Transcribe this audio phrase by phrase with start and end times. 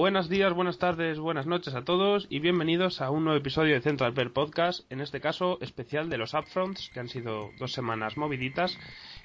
[0.00, 3.82] Buenos días, buenas tardes, buenas noches a todos y bienvenidos a un nuevo episodio de
[3.82, 8.16] Central Per Podcast, en este caso especial de los Upfronts, que han sido dos semanas
[8.16, 8.78] moviditas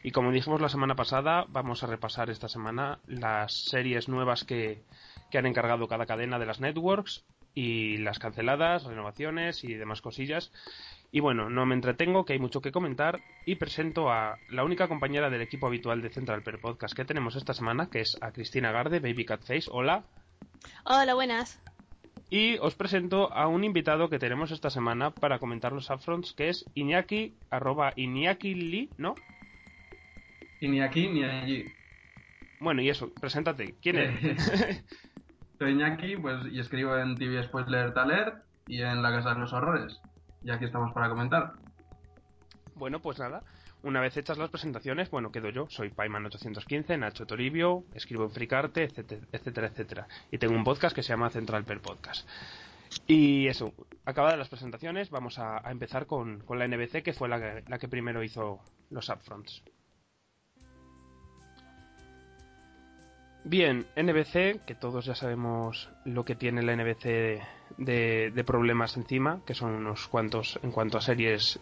[0.03, 4.84] y como dijimos la semana pasada, vamos a repasar esta semana las series nuevas que,
[5.31, 10.51] que han encargado cada cadena de las networks y las canceladas, renovaciones y demás cosillas.
[11.09, 14.90] Y bueno, no me entretengo, que hay mucho que comentar, y presento a la única
[14.90, 18.34] compañera del equipo habitual de Central Per Podcast que tenemos esta semana, que es a
[18.34, 19.70] Cristina Garde, Baby Cat Face.
[19.71, 20.03] Hola.
[20.85, 21.61] Hola, buenas.
[22.29, 26.49] Y os presento a un invitado que tenemos esta semana para comentar los upfronts, que
[26.49, 29.15] es Iñaki, arroba Iñaki Lee, ¿no?
[30.59, 31.65] Iñaki ni allí.
[32.59, 33.75] Bueno, y eso, preséntate.
[33.81, 34.83] ¿Quién eres?
[35.59, 38.33] Soy Iñaki, pues, y escribo en TV Spoiler Taler
[38.67, 40.01] y en La Casa de los Horrores.
[40.43, 41.53] Y aquí estamos para comentar.
[42.75, 43.43] Bueno, pues nada.
[43.85, 45.67] Una vez hechas las presentaciones, bueno, quedo yo.
[45.69, 50.07] Soy Paiman815, Nacho Toribio, escribo en Fricarte, etcétera, etcétera, etcétera.
[50.31, 52.27] Y tengo un podcast que se llama Central Per Podcast.
[53.05, 57.39] Y eso, acabadas las presentaciones, vamos a, empezar con, con, la NBC, que fue la
[57.39, 59.61] que, la que primero hizo los upfronts.
[63.43, 67.03] Bien, NBC, que todos ya sabemos lo que tiene la NBC
[67.78, 71.59] de, de, problemas encima, que son unos cuantos en cuanto a series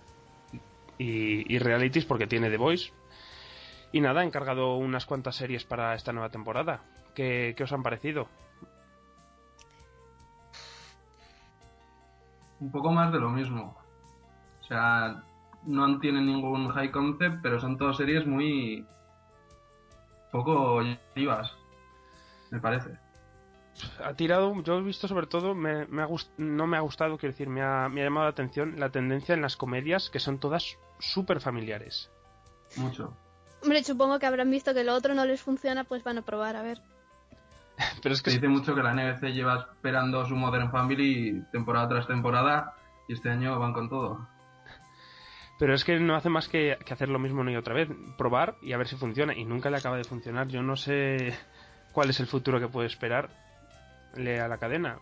[0.98, 2.92] y, y, realities, porque tiene The Voice.
[3.92, 6.81] Y nada, ha encargado unas cuantas series para esta nueva temporada.
[7.14, 8.28] ¿Qué, qué os han parecido?
[12.59, 13.78] Un poco más de lo mismo.
[14.62, 15.24] O sea,
[15.66, 18.86] no tienen ningún high concept, pero son todas series muy
[20.31, 21.54] poco llamativas
[22.54, 23.03] me parece.
[24.03, 27.17] Ha tirado, yo he visto sobre todo, me, me ha gust, no me ha gustado,
[27.17, 30.19] quiero decir, me ha, me ha, llamado la atención la tendencia en las comedias que
[30.19, 32.09] son todas súper familiares.
[32.77, 33.16] Mucho.
[33.61, 36.55] Hombre, supongo que habrán visto que lo otro no les funciona, pues van a probar,
[36.55, 36.81] a ver.
[38.03, 41.88] Pero es que Se dice mucho que la NBC lleva esperando su Modern Family temporada
[41.89, 42.75] tras temporada
[43.07, 44.27] y este año van con todo.
[45.59, 47.88] Pero es que no hace más que, que hacer lo mismo una y otra vez,
[48.17, 49.33] probar y a ver si funciona.
[49.33, 50.47] Y nunca le acaba de funcionar.
[50.47, 51.38] Yo no sé
[51.94, 53.43] cuál es el futuro que puede esperar
[54.16, 55.00] a la cadena.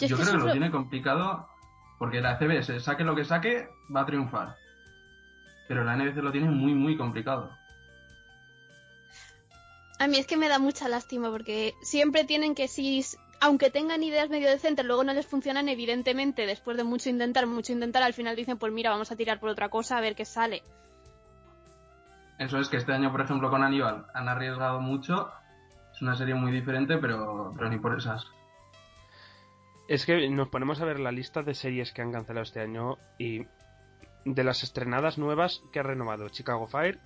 [0.00, 1.48] Yo, creo que lo tiene complicado
[1.98, 4.56] porque la CBS, saque lo que saque, va a triunfar.
[5.66, 7.50] Pero la NBC lo tiene muy, muy complicado.
[9.98, 13.04] A mí es que me da mucha lástima porque siempre tienen que, si,
[13.40, 17.72] aunque tengan ideas medio decentes, luego no les funcionan, evidentemente, después de mucho intentar, mucho
[17.72, 20.24] intentar, al final dicen, pues mira, vamos a tirar por otra cosa a ver qué
[20.24, 20.62] sale.
[22.38, 25.32] Eso es que este año, por ejemplo, con Aníbal han arriesgado mucho.
[25.98, 28.24] Es una serie muy diferente, pero, pero ni por esas.
[29.88, 32.98] Es que nos ponemos a ver la lista de series que han cancelado este año
[33.18, 33.46] y
[34.24, 37.00] de las estrenadas nuevas que ha renovado Chicago Fire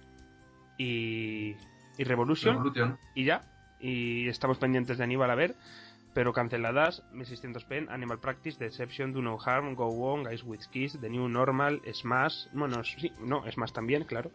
[0.77, 1.57] y,
[1.97, 3.41] y Revolution, Revolution, y ya.
[3.81, 5.57] Y estamos pendientes de Aníbal a ver
[6.15, 10.99] pero canceladas 1600 Pen, Animal Practice, Deception, Do No Harm, Go On, Guys with Kiss,
[11.01, 14.31] The New Normal, Smash, bueno, sí, no, Smash también, claro,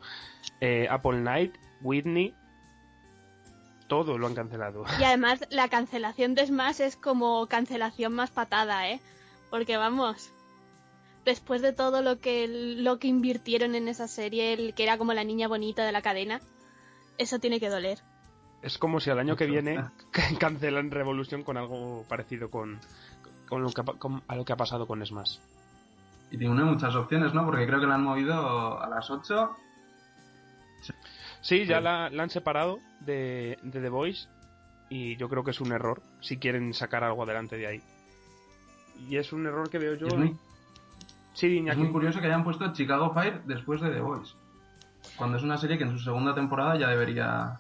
[0.60, 2.34] eh, Apple Night, Whitney,
[3.88, 4.86] todo lo han cancelado.
[5.00, 9.02] Y además la cancelación de Smash es como cancelación más patada, ¿eh?
[9.50, 10.32] Porque vamos,
[11.26, 15.14] después de todo lo que, lo que invirtieron en esa serie, el que era como
[15.14, 16.42] la niña bonita de la cadena,
[17.18, 18.00] eso tiene que doler
[18.62, 19.84] es como si al año que viene
[20.40, 22.80] cancelan Revolution con algo parecido con,
[23.48, 25.38] con, lo que, con, a lo que ha pasado con Smash.
[26.32, 27.46] Y tiene muchas opciones, ¿no?
[27.46, 29.56] Porque creo que la han movido a las 8.
[31.42, 34.28] Sí, ya la, la, han separado de, de The Voice
[34.90, 37.82] y yo creo que es un error si quieren sacar algo adelante de ahí.
[39.10, 40.08] Y es un error que veo yo.
[40.08, 40.36] Es muy,
[41.34, 44.34] sí, es muy curioso que hayan puesto Chicago Fire después de The Voice.
[45.16, 47.60] Cuando es una serie que en su segunda temporada ya debería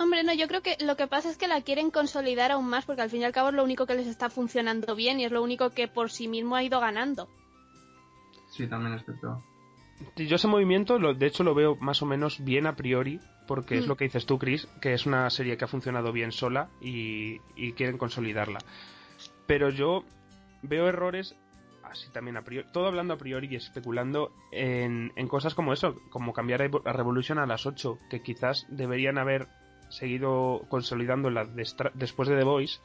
[0.00, 2.86] Hombre, no, yo creo que lo que pasa es que la quieren consolidar aún más
[2.86, 5.26] porque al fin y al cabo es lo único que les está funcionando bien y
[5.26, 7.28] es lo único que por sí mismo ha ido ganando.
[8.48, 9.42] Sí, también es cierto.
[10.16, 13.76] Yo ese movimiento, lo, de hecho, lo veo más o menos bien a priori, porque
[13.76, 13.78] mm.
[13.78, 16.70] es lo que dices tú, Chris, que es una serie que ha funcionado bien sola
[16.80, 18.58] y, y quieren consolidarla.
[19.46, 20.04] Pero yo
[20.62, 21.36] veo errores
[21.90, 25.96] así también a priori, todo hablando a priori y especulando en, en cosas como eso,
[26.10, 29.48] como cambiar a Revolution a las 8, que quizás deberían haber
[29.88, 32.80] seguido consolidándola después de The Voice.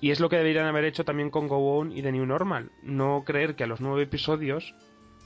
[0.00, 2.70] Y es lo que deberían haber hecho también con Go On y The New Normal.
[2.82, 4.74] No creer que a los nueve episodios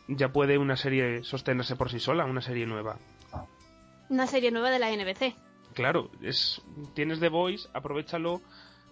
[0.08, 2.98] ya puede una serie sostenerse por sí sola, una serie nueva.
[4.08, 5.34] Una serie nueva de la NBC.
[5.74, 6.60] Claro, es,
[6.94, 8.42] tienes The Voice, aprovechalo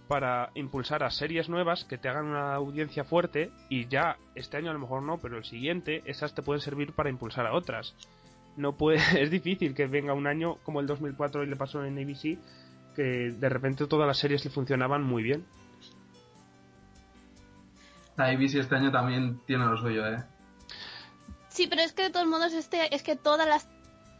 [0.08, 4.70] para impulsar a series nuevas que te hagan una audiencia fuerte y ya este año
[4.70, 7.94] a lo mejor no, pero el siguiente esas te pueden servir para impulsar a otras.
[8.56, 11.98] no puede, es difícil que venga un año como el 2004 y le pasó en
[11.98, 12.38] ABC,
[12.96, 15.44] que de repente todas las series le funcionaban muy bien.
[18.16, 20.24] La ABC este año también tiene lo suyo, ¿eh?
[21.50, 23.68] Sí, pero es que de todos modos este es que todas las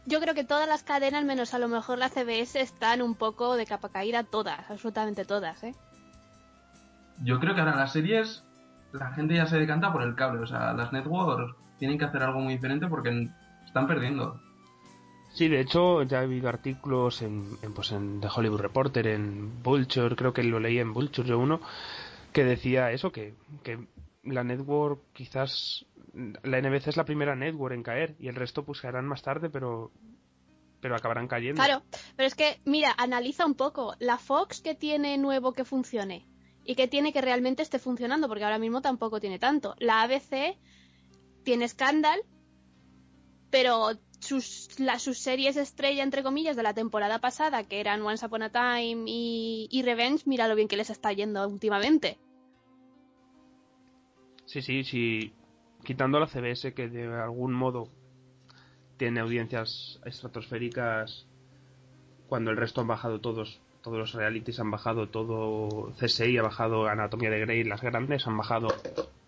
[0.05, 3.55] yo creo que todas las cadenas menos a lo mejor la CBS están un poco
[3.55, 5.75] de capa caída todas, absolutamente todas, ¿eh?
[7.23, 8.43] Yo creo que ahora las series
[8.93, 12.21] la gente ya se decanta por el cable, o sea, las networks tienen que hacer
[12.23, 13.29] algo muy diferente porque
[13.65, 14.39] están perdiendo.
[15.33, 20.15] Sí, de hecho ya he habido artículos en, pues en The Hollywood Reporter, en Vulture,
[20.15, 21.61] creo que lo leí en Vulture yo uno,
[22.33, 23.33] que decía eso, que,
[23.63, 23.79] que
[24.23, 28.81] la network quizás la NBC es la primera network en caer y el resto pues
[28.81, 29.91] caerán más tarde, pero
[30.81, 31.61] pero acabarán cayendo.
[31.61, 31.83] Claro,
[32.15, 36.27] pero es que mira, analiza un poco la Fox que tiene nuevo que funcione
[36.65, 39.75] y que tiene que realmente esté funcionando, porque ahora mismo tampoco tiene tanto.
[39.77, 40.57] La ABC
[41.43, 42.19] tiene Scandal,
[43.51, 48.43] pero sus, sus series estrella, entre comillas, de la temporada pasada, que eran Once Upon
[48.43, 52.19] a Time y, y Revenge, mira lo bien que les está yendo últimamente.
[54.45, 55.33] Sí, sí, sí
[55.83, 57.87] quitando la CBS que de algún modo
[58.97, 61.25] tiene audiencias estratosféricas
[62.27, 66.87] cuando el resto han bajado todos todos los realities han bajado todo CSI ha bajado
[66.87, 68.67] Anatomía de Grey las grandes han bajado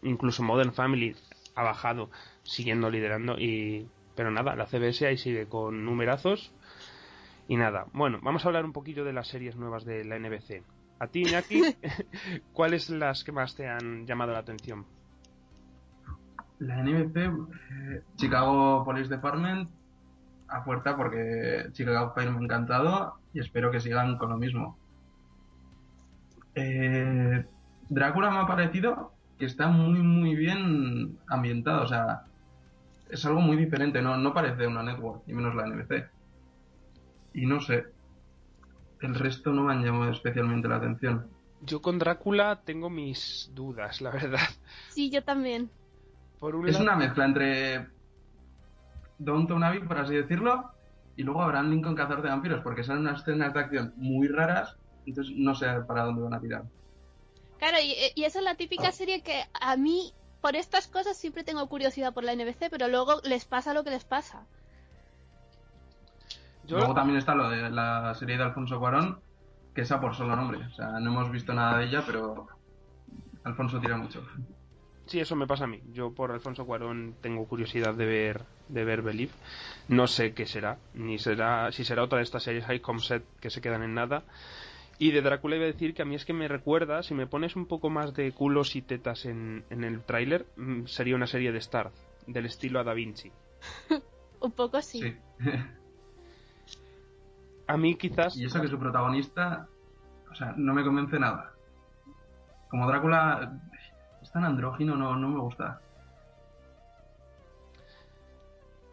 [0.03, 1.15] incluso Modern Family
[1.55, 2.09] ha bajado
[2.43, 6.51] siguiendo liderando y pero nada la CBS ahí sigue con numerazos
[7.47, 10.61] y nada bueno vamos a hablar un poquillo de las series nuevas de la NBC
[10.99, 11.63] a ti Iñaki
[12.53, 14.85] ¿cuáles las que más te han llamado la atención?
[16.65, 19.69] La NBC, eh, Chicago Police Department,
[20.47, 24.77] a puerta porque Chicago Fire me ha encantado y espero que sigan con lo mismo.
[26.55, 27.45] Eh,
[27.89, 32.23] Drácula me ha parecido que está muy, muy bien ambientado, o sea,
[33.09, 36.09] es algo muy diferente, no, no parece una network, y menos la NBC.
[37.33, 37.87] Y no sé,
[39.01, 41.27] el resto no me han llamado especialmente la atención.
[41.61, 44.47] Yo con Drácula tengo mis dudas, la verdad.
[44.89, 45.69] Sí, yo también
[46.67, 47.87] es una mezcla entre
[49.17, 50.71] Downton Abbey, por así decirlo,
[51.15, 54.77] y luego Abraham Lincoln Cazador de Vampiros, porque son unas escenas de acción muy raras,
[55.05, 56.63] entonces no sé para dónde van a tirar.
[57.59, 61.67] Claro, y, esa es la típica serie que a mí, por estas cosas, siempre tengo
[61.67, 64.45] curiosidad por la NBC, pero luego les pasa lo que les pasa.
[66.67, 69.21] Luego también está lo de la serie de Alfonso Cuarón,
[69.73, 70.65] que esa por solo nombre.
[70.65, 72.47] O sea, no hemos visto nada de ella, pero
[73.43, 74.25] Alfonso tira mucho.
[75.05, 75.81] Sí, eso me pasa a mí.
[75.91, 79.33] Yo por Alfonso Cuarón tengo curiosidad de ver de ver Believe.
[79.87, 83.49] No sé qué será, ni será si será otra de estas series High Set que
[83.49, 84.23] se quedan en nada.
[84.99, 87.27] Y de Drácula iba a decir que a mí es que me recuerda, si me
[87.27, 91.27] pones un poco más de culos y tetas en, en el tráiler, mm, sería una
[91.27, 91.91] serie de Star,
[92.27, 93.31] del estilo a Da Vinci.
[94.39, 95.01] un poco sí.
[95.01, 95.17] sí.
[97.67, 98.37] a mí quizás...
[98.37, 99.67] Y eso que su protagonista,
[100.31, 101.53] o sea, no me convence nada.
[102.69, 103.59] Como Drácula
[104.33, 105.79] tan andrógino, no, no me gusta.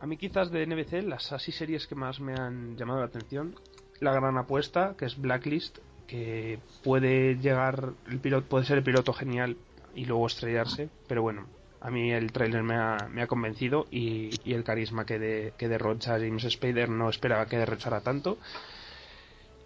[0.01, 3.55] A mí quizás de NBC las así series que más me han llamado la atención,
[4.01, 9.13] La Gran Apuesta, que es Blacklist, que puede llegar, el piloto puede ser el piloto
[9.13, 9.57] genial
[9.95, 11.47] y luego estrellarse, pero bueno,
[11.81, 15.69] a mí el trailer me ha, me ha convencido y, el carisma que, de, que
[15.69, 18.39] derrocha James Spader no esperaba que derrochara tanto.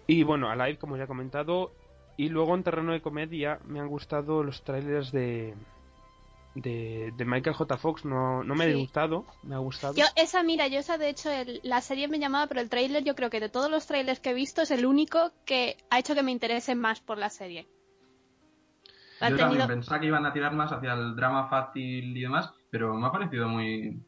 [0.07, 1.71] Y bueno, Alive, como ya he comentado,
[2.17, 5.53] y luego en terreno de comedia me han gustado los trailers de,
[6.55, 7.77] de, Michael J.
[7.77, 8.05] Fox.
[8.05, 9.93] No, no me ha gustado, me ha gustado.
[9.95, 11.29] Yo, esa, mira, yo esa de hecho,
[11.63, 14.31] la serie me llamaba, pero el trailer yo creo que de todos los trailers que
[14.31, 17.67] he visto es el único que ha hecho que me interese más por la serie.
[19.21, 22.93] Yo también pensaba que iban a tirar más hacia el drama fácil y demás, pero
[22.95, 24.01] me ha parecido muy,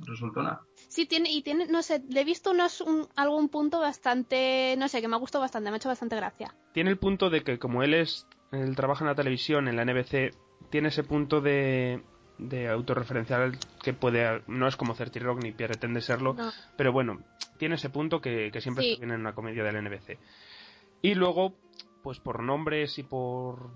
[0.00, 0.60] resultona.
[0.88, 2.84] Sí, tiene, y tiene, no sé, le he visto unos,
[3.16, 6.54] algún punto bastante, no sé, que me ha gustado bastante, me ha hecho bastante gracia.
[6.72, 9.84] Tiene el punto de que como él es, él trabaja en la televisión, en la
[9.84, 10.34] NBC,
[10.70, 12.02] tiene ese punto de,
[12.38, 16.36] de autorreferencial que puede, no es como Certi Rock ni pretende serlo,
[16.76, 17.20] pero bueno,
[17.58, 20.18] tiene ese punto que, siempre viene en una comedia del NBC.
[21.02, 21.54] Y luego,
[22.02, 23.70] pues por nombres y por,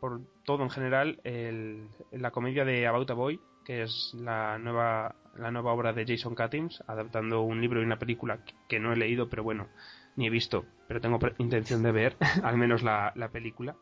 [0.00, 5.14] por todo en general, el, la comedia de About a Boy, que es la nueva,
[5.36, 8.96] la nueva obra de Jason Katims, adaptando un libro y una película que no he
[8.96, 9.68] leído, pero bueno,
[10.16, 13.76] ni he visto, pero tengo intención de ver, al menos la, película.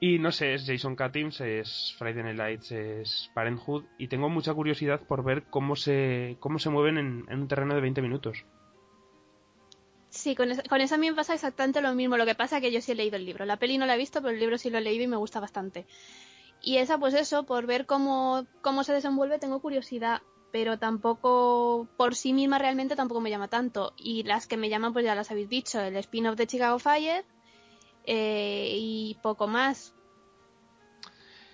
[0.00, 4.52] Y no sé, es Jason Katims, es Friday Night Lights, es Parenthood, y tengo mucha
[4.52, 8.44] curiosidad por ver cómo se, cómo se mueven en, un terreno de 20 minutos.
[10.10, 12.16] Sí, con, con eso a mí me pasa exactamente lo mismo.
[12.16, 13.44] Lo que pasa es que yo sí he leído el libro.
[13.44, 15.16] La peli no la he visto, pero el libro sí lo he leído y me
[15.16, 15.86] gusta bastante.
[16.64, 20.22] Y esa, pues eso, por ver cómo, cómo se desenvuelve, tengo curiosidad.
[20.54, 23.92] Pero tampoco por sí misma realmente tampoco me llama tanto.
[23.96, 27.24] Y las que me llaman, pues ya las habéis dicho, el spin-off de Chicago Fire
[28.04, 29.96] eh, y poco más.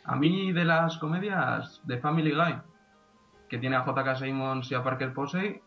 [0.04, 2.56] A mí de las comedias de Family Guy,
[3.48, 4.16] que tiene a J.K.
[4.16, 5.62] Simmons y a Parker Posey,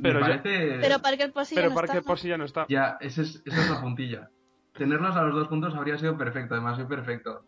[0.00, 0.78] Pero me ya- parece...
[0.80, 2.08] Pero Parker Posey ya Pero no Parker está.
[2.12, 2.66] Posey ya no está.
[2.68, 4.30] Ya, ese es- esa es la puntilla.
[4.74, 7.44] Tenerlos a los dos juntos habría sido perfecto, demasiado perfecto.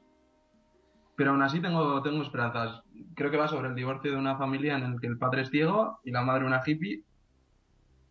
[1.19, 2.81] Pero aún así tengo, tengo esperanzas.
[3.17, 5.51] Creo que va sobre el divorcio de una familia en el que el padre es
[5.51, 7.03] ciego y la madre una hippie.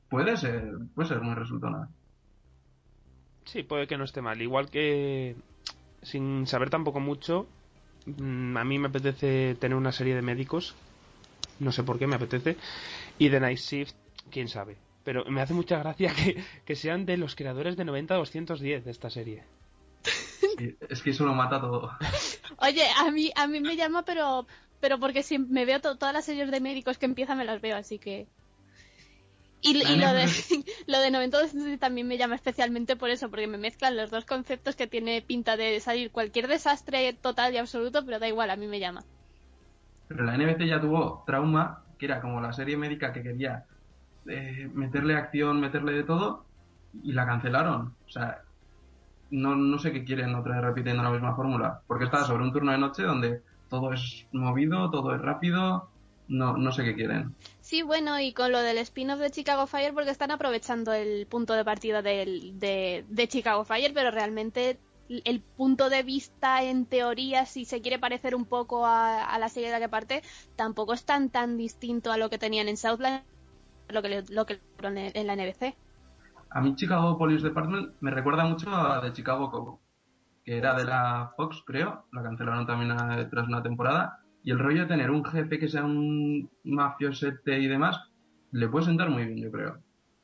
[0.10, 1.88] Puede ser, puede ser muy resultona.
[3.46, 4.42] Sí, puede que no esté mal.
[4.42, 5.38] Igual que
[6.02, 7.48] sin saber tampoco mucho,
[8.08, 10.76] mm, a mí me apetece tener una serie de médicos.
[11.62, 12.58] No sé por qué me apetece.
[13.18, 13.96] Y de Night Shift,
[14.30, 14.76] quién sabe.
[15.06, 19.10] Pero me hace mucha gracia que, que sean de los creadores de 90-210 de esta
[19.10, 19.46] serie.
[20.90, 21.92] Es que eso lo mata todo.
[22.60, 24.48] Oye, a mí, a mí me llama, pero,
[24.80, 27.62] pero porque si me veo to- todas las series de médicos que empiezan, me las
[27.62, 28.30] veo, así que.
[29.62, 30.26] Y, y lo de,
[30.88, 34.76] lo de 92 también me llama especialmente por eso, porque me mezclan los dos conceptos
[34.76, 38.68] que tiene pinta de salir cualquier desastre total y absoluto, pero da igual, a mí
[38.68, 39.08] me llama.
[40.08, 43.66] Pero la NBC ya tuvo Trauma, que era como la serie médica que quería
[44.28, 46.52] eh, meterle acción, meterle de todo,
[46.94, 47.88] y la cancelaron.
[48.06, 48.47] O sea,
[49.30, 51.82] no, no sé qué quieren otra vez repitiendo la misma fórmula.
[51.88, 55.92] Porque está sobre un turno de noche donde todo es movido, todo es rápido,
[56.28, 57.38] no, no sé qué quieren.
[57.60, 61.54] Sí, bueno, y con lo del spin-off de Chicago Fire, porque están aprovechando el punto
[61.54, 67.46] de partida del- de, de Chicago Fire, pero realmente el punto de vista, en teoría,
[67.46, 70.22] si se quiere parecer un poco a, a la serie de la que parte,
[70.56, 73.26] tampoco es tan tan distinto a lo que tenían en Southland,
[73.90, 75.78] lo que lo que en la NBC.
[76.58, 79.80] A mí Chicago Police Department me recuerda mucho a de Chicago Cobo,
[80.44, 82.98] que era de la Fox, creo, la cancelaron también
[83.30, 87.68] tras una temporada, y el rollo de tener un jefe que sea un mafiosete y
[87.68, 88.02] demás,
[88.50, 89.78] le puede sentar muy bien, yo creo.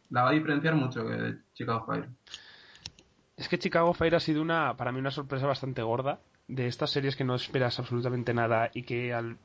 [0.10, 2.10] La va a diferenciar mucho de Chicago Fire.
[3.38, 6.90] Es que Chicago Fire ha sido una, para mí una sorpresa bastante gorda de estas
[6.90, 9.38] series que no esperas absolutamente nada y que al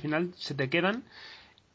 [0.00, 1.04] final se te quedan.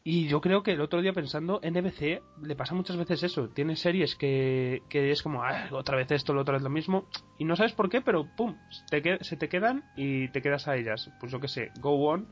[0.03, 3.49] Y yo creo que el otro día pensando, NBC le pasa muchas veces eso.
[3.49, 7.05] Tiene series que, que es como, "Ah, otra vez esto, otra vez lo mismo.
[7.37, 8.55] Y no sabes por qué, pero pum,
[8.89, 11.11] que- se te quedan y te quedas a ellas.
[11.19, 12.27] Pues yo qué sé, Go On,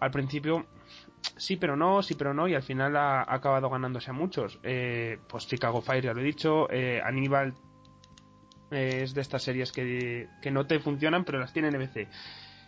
[0.00, 0.66] al principio
[1.36, 4.58] sí pero no, sí pero no, y al final ha, acabado ganándose a muchos.
[4.62, 7.54] Eh, pues Chicago Fire, ya lo he dicho, eh, Aníbal
[8.70, 12.08] es de estas series que, que no te funcionan, pero las tiene NBC.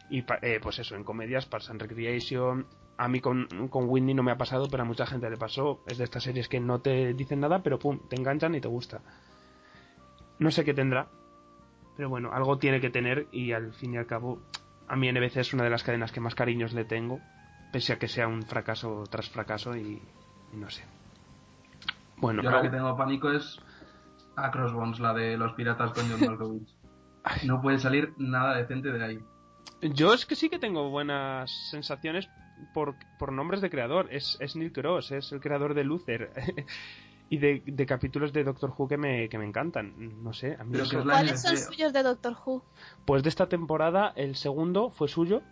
[0.08, 2.66] Y eh, pues eso, en comedias, Parks and Recreation.
[3.02, 5.80] A mí con, con Whitney no me ha pasado, pero a mucha gente le pasó.
[5.86, 8.68] Es de estas series que no te dicen nada, pero pum, te enganchan y te
[8.68, 9.00] gusta.
[10.38, 11.08] No sé qué tendrá,
[11.96, 14.40] pero bueno, algo tiene que tener y al fin y al cabo,
[14.86, 17.20] a mí NBC es una de las cadenas que más cariños le tengo,
[17.72, 20.02] pese a que sea un fracaso tras fracaso y,
[20.52, 20.84] y no sé.
[22.18, 23.58] Bueno, Yo algo- que tengo pánico es
[24.36, 26.68] a Crossbones, la de los piratas con John Malkovich.
[27.46, 29.24] No puede salir nada decente de ahí.
[29.82, 32.28] Yo es que sí que tengo buenas sensaciones
[32.72, 34.08] por, por nombres de creador.
[34.10, 36.32] Es, es Neil Cross, es el creador de Luther.
[37.32, 40.22] y de, de capítulos de Doctor Who que me, que me encantan.
[40.22, 42.64] No sé, a mí eso- la ¿Cuáles son suyos de Doctor Who?
[43.04, 45.42] Pues de esta temporada, el segundo fue suyo.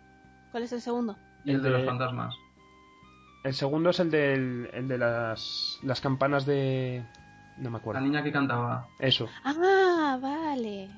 [0.51, 1.15] ¿Cuál es el segundo?
[1.45, 2.35] El de los fantasmas.
[3.45, 7.05] El segundo es el, del, el de las, las campanas de...
[7.57, 8.01] No me La acuerdo.
[8.01, 8.87] niña que cantaba.
[8.99, 9.27] Eso.
[9.45, 10.89] Ah, vale.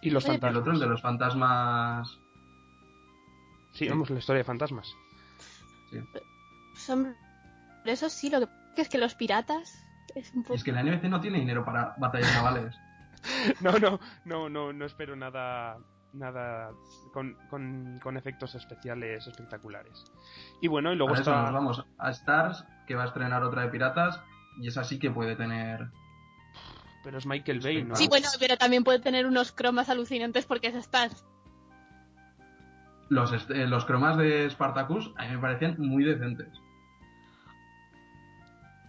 [0.00, 0.80] Y los Oye, Y el otro, el fantasmas.
[0.80, 2.18] de los fantasmas.
[3.72, 4.94] Sí, vamos, la historia de fantasmas.
[6.74, 7.16] Son...
[7.84, 10.54] Eso sí, lo que que es que los piratas es un poco...
[10.54, 12.74] es que la NBC no tiene dinero para batallas navales.
[13.60, 15.78] No, no, no, no, no espero nada
[16.12, 16.72] nada
[17.12, 20.04] con, con, con efectos especiales espectaculares.
[20.60, 21.42] Y bueno, y luego eso está...
[21.42, 24.20] nos vamos a Stars, que va a estrenar otra de piratas.
[24.60, 25.88] Y esa sí que puede tener.
[27.04, 27.94] Pero es Michael Bay, ¿no?
[27.94, 31.24] Sí, bueno, pero también puede tener unos cromas alucinantes porque es Stars.
[33.12, 36.48] Los, eh, los cromas de Spartacus a mí me parecían muy decentes.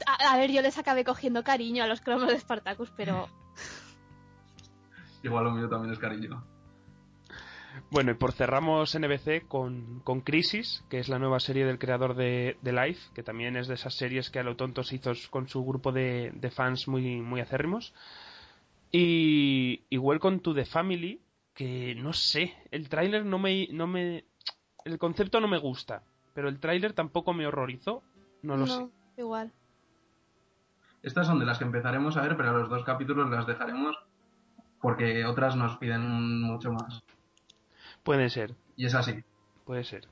[0.08, 3.28] A, a ver, yo les acabé cogiendo cariño a los cromos de Spartacus, pero...
[5.24, 6.42] Igual lo mío también es cariño.
[7.92, 12.16] Bueno, y por cerramos NBC con, con Crisis, que es la nueva serie del creador
[12.16, 15.12] de, de Life, que también es de esas series que a lo tonto se hizo
[15.32, 17.94] con su grupo de, de fans muy, muy acérrimos.
[18.90, 21.20] Y, y Welcome to the Family,
[21.54, 24.26] que no sé, el tráiler no me, no me...
[24.86, 28.04] El concepto no me gusta, pero el tráiler tampoco me horrorizó,
[28.42, 28.88] no lo sé.
[29.18, 29.52] igual.
[31.04, 33.96] Estas son de las que empezaremos a ver, pero a los dos capítulos las dejaremos
[34.82, 37.04] porque otras nos piden mucho más.
[38.04, 39.24] Puede ser, Y es así.
[39.66, 40.08] puede ser.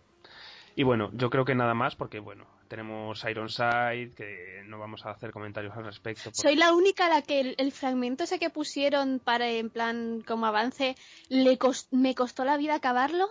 [0.76, 5.12] Y bueno, yo creo que nada más porque, bueno, tenemos Ironside, que no vamos a
[5.12, 6.24] hacer comentarios al respecto.
[6.32, 9.70] porque- Soy la única a la que el, el fragmento ese que pusieron para en
[9.70, 10.96] plan como avance
[11.28, 11.60] le
[11.92, 13.28] me costó la vida acabarlo.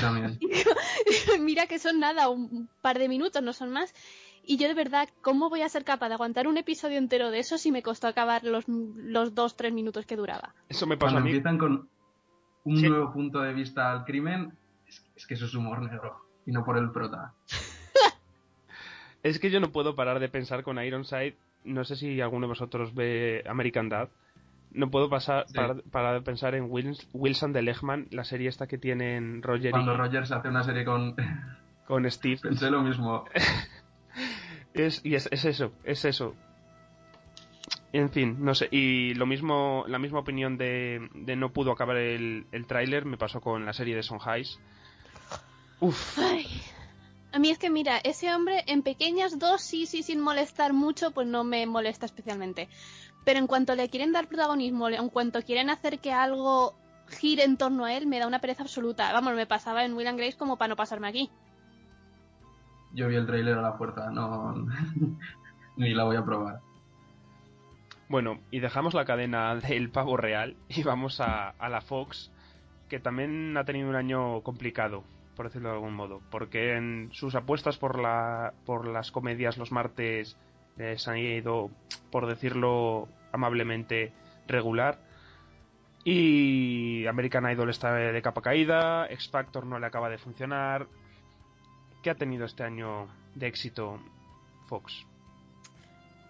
[0.00, 0.36] También.
[1.40, 3.94] Mira que son nada, un par de minutos, no son más.
[4.42, 7.38] Y yo de verdad, ¿cómo voy a ser capaz de aguantar un episodio entero de
[7.38, 10.56] eso si me costó acabar los, los dos, tres minutos que duraba?
[10.68, 11.30] Eso me Cuando a mí.
[11.30, 11.88] empiezan con
[12.64, 12.88] un Sí.
[12.88, 16.26] nuevo punto de vista al crimen, es, es que eso es humor negro.
[16.46, 17.32] Y no por el prota.
[19.22, 21.34] Es que yo no puedo parar de pensar con Ironside.
[21.64, 24.08] No sé si alguno de vosotros ve American Dad.
[24.72, 25.54] No puedo pasar, Sí.
[25.54, 29.72] parar, parar de pensar en Wils- Wilson de Lechman, la serie esta que tienen Roger
[29.72, 31.14] Cuando y Rogers hace una serie con...
[31.86, 32.38] con Steve.
[32.42, 33.24] Pensé lo mismo.
[34.72, 36.36] Es, y es, es eso, es eso.
[37.92, 38.68] En fin, no sé.
[38.70, 43.16] Y lo mismo, la misma opinión de, de no pudo acabar el, el tráiler me
[43.16, 44.60] pasó con la serie de Sonheis.
[45.80, 46.46] Uf, Ay.
[47.32, 51.28] A mí es que mira, ese hombre en pequeñas dosis y sin molestar mucho, pues
[51.28, 52.68] no me molesta especialmente.
[53.24, 56.74] Pero en cuanto le quieren dar protagonismo, en cuanto quieren hacer que algo
[57.08, 59.12] gire en torno a él, me da una pereza absoluta.
[59.12, 61.30] Vamos, me pasaba en Will and Grace como para no pasarme aquí.
[62.92, 64.54] Yo vi el trailer a la puerta, no...
[65.76, 66.60] Ni la voy a probar.
[68.08, 72.32] Bueno, y dejamos la cadena del pavo real y vamos a, a la Fox,
[72.88, 75.04] que también ha tenido un año complicado,
[75.40, 79.72] por decirlo de algún modo, porque en sus apuestas por, la, por las comedias los
[79.72, 80.36] martes
[80.76, 81.70] eh, se han ido,
[82.10, 84.12] por decirlo amablemente,
[84.46, 84.98] regular.
[86.04, 90.88] Y American Idol está de capa caída, X Factor no le acaba de funcionar.
[92.02, 93.98] ¿Qué ha tenido este año de éxito
[94.66, 95.06] Fox?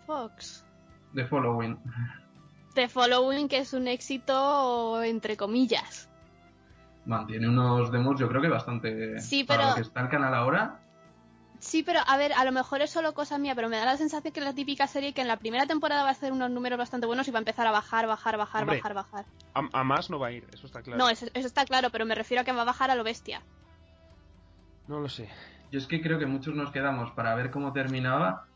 [0.06, 0.64] Fox.
[1.16, 1.76] The Following.
[2.74, 6.09] The Following, que es un éxito entre comillas.
[7.06, 9.18] Mantiene unos demos, yo creo que bastante.
[9.20, 10.80] Sí, Para pero- lo que está el canal ahora,
[11.62, 13.98] Sí, pero a ver, a lo mejor es solo cosa mía, pero me da la
[13.98, 16.50] sensación que es la típica serie que en la primera temporada va a hacer unos
[16.50, 19.26] números bastante buenos y va a empezar a bajar, bajar, bajar, Hombre, bajar, bajar.
[19.52, 20.96] A, a más no va a ir, eso está claro.
[20.96, 23.04] No, eso, eso está claro, pero me refiero a que va a bajar a lo
[23.04, 23.42] bestia.
[24.88, 25.28] No lo sé.
[25.70, 28.46] yo es que creo que muchos nos quedamos para ver cómo terminaba,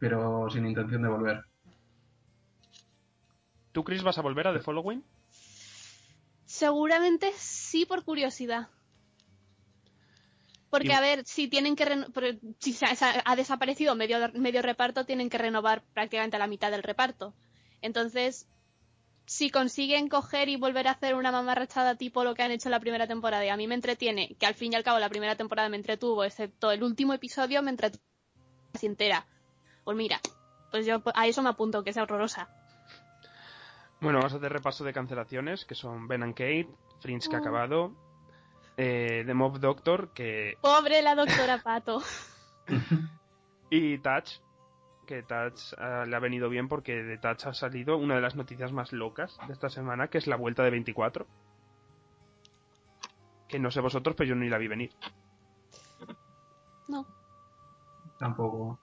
[0.00, 1.44] pero sin intención de volver.
[3.70, 5.04] ¿Tú, Chris, vas a volver a The Following?
[6.52, 8.68] Seguramente sí por curiosidad.
[10.68, 11.86] Porque, Y- a ver, si tienen que...
[11.86, 12.08] reno-
[12.58, 12.84] Si se
[13.24, 17.32] ha, desaparecido medio, medio reparto, tienen que renovar prácticamente la mitad del reparto.
[17.80, 18.46] Entonces,
[19.24, 22.72] si consiguen coger y volver a hacer una mamarrachada tipo lo que han hecho en
[22.72, 25.08] la primera temporada, y a mí me entretiene, que al fin y al cabo la
[25.08, 28.02] primera temporada me entretuvo, excepto el último episodio, me entretuvo
[28.74, 29.26] casi entera.
[29.84, 30.20] Pues mira,
[30.70, 32.50] pues yo a eso me apunto, que sea horrorosa.
[34.02, 36.68] Bueno, vamos a hacer repaso de cancelaciones, que son Ben and Kate,
[37.00, 37.42] Fringe que ha Oh.
[37.42, 37.92] acabado,
[38.76, 42.02] eh, The Mob Doctor, que Pobre la doctora Pato.
[43.70, 44.40] y Touch,
[45.06, 48.34] que Touch ah, le ha venido bien porque de Touch ha salido una de las
[48.34, 51.26] noticias más locas de esta semana, que es la vuelta de 24.
[53.48, 54.90] Que no sé vosotros, pero yo ni la vi venir.
[56.88, 57.06] No.
[58.18, 58.80] Tampoco.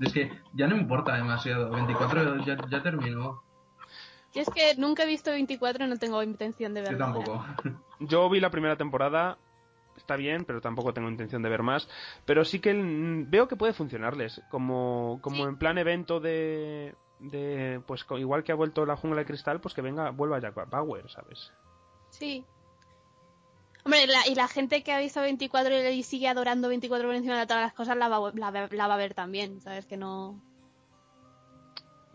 [0.00, 1.70] Es que ya no importa demasiado.
[1.70, 3.45] 24 ya, ya terminó.
[4.36, 7.04] Yo es que nunca he visto 24 y no tengo intención de Yo verlo.
[7.06, 7.56] ahora.
[7.56, 7.82] tampoco.
[8.00, 9.38] Yo vi la primera temporada,
[9.96, 11.88] está bien, pero tampoco tengo intención de ver más.
[12.24, 15.42] Pero sí que mm, veo que puede funcionarles, como, como Sí.
[15.42, 19.74] en plan evento de, de, pues igual que ha vuelto la jungla de cristal, pues
[19.74, 21.52] que venga, vuelva Jack Bauer, ¿sabes?
[22.10, 22.44] Sí.
[23.84, 27.38] Hombre, la- y la gente que ha visto 24 y sigue adorando 24 por encima
[27.38, 29.86] de todas las cosas la va, la va- la va a ver también, ¿sabes?
[29.86, 30.40] Que no...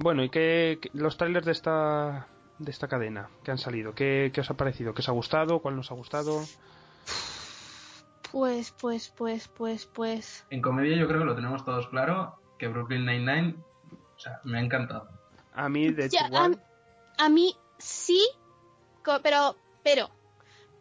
[0.02, 3.94] Bueno, ¿y qué, qué- los trailers de esta de esta cadena que han salido?
[3.94, 4.94] ¿Qué, qué os ha parecido?
[4.94, 5.60] ¿Qué os ha gustado?
[5.60, 6.42] ¿Cuál nos ha gustado?
[8.32, 10.46] Pues, pues, pues, pues, pues...
[10.50, 13.56] En comedia yo creo que lo tenemos todos claro, que Brooklyn Nine-Nine,
[14.16, 15.10] o sea, me ha encantado.
[15.54, 16.60] A mí, de hecho, Ya, igual,
[17.18, 18.26] A mí sí,
[19.22, 20.10] pero, pero,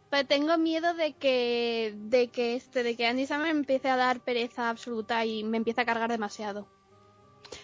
[0.09, 4.21] pero tengo miedo de que, de que este, de que Andy me empiece a dar
[4.21, 6.67] pereza absoluta y me empiece a cargar demasiado.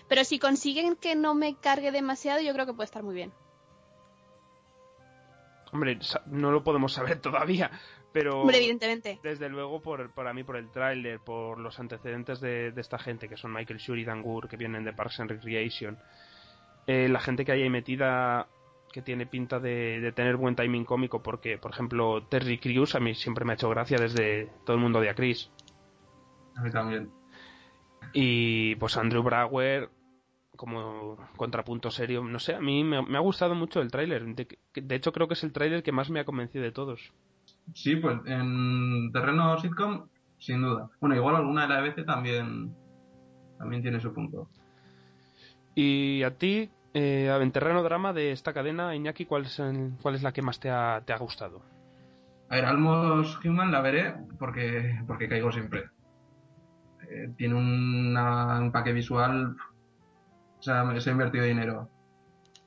[0.08, 3.32] Pero si consiguen que no me cargue demasiado, yo creo que puede estar muy bien.
[5.72, 7.72] hombre, no lo podemos saber todavía,
[8.12, 8.42] pero...
[8.42, 9.20] Hombre, evidentemente.
[9.24, 13.28] Desde luego, por, para mí, por el tráiler, por los antecedentes de, de esta gente,
[13.30, 15.98] que son Michael Schur y Dan Gur, que vienen de Parks and Recreation,
[16.88, 18.48] eh, la gente que hay ahí metida,
[18.92, 23.00] que tiene pinta de, de tener buen timing cómico, porque, por ejemplo, Terry Crews a
[23.00, 25.52] mí siempre me ha hecho gracia desde todo el mundo de a Chris.
[26.56, 27.12] A mí también.
[28.14, 29.90] Y pues Andrew Brower,
[30.58, 34.26] como contrapunto serio, no sé, a mí me, me ha gustado mucho el tráiler.
[34.36, 37.14] De, de hecho, creo que es el tráiler que más me ha convencido de todos.
[37.74, 40.90] Sí, pues en terreno sitcom, sin duda.
[41.00, 42.76] Bueno, igual alguna de la ABC también,
[43.58, 44.50] también tiene su punto.
[45.76, 49.62] Y a ti, eh, en terreno drama de esta cadena, Iñaki, ¿cuál es,
[50.02, 51.62] cuál es la que más te ha, te ha gustado?
[52.50, 55.90] A ver, Almost Human la veré porque, porque caigo siempre.
[57.10, 59.56] Eh, tiene un empaque visual.
[60.60, 61.90] O sea, se ha invertido dinero.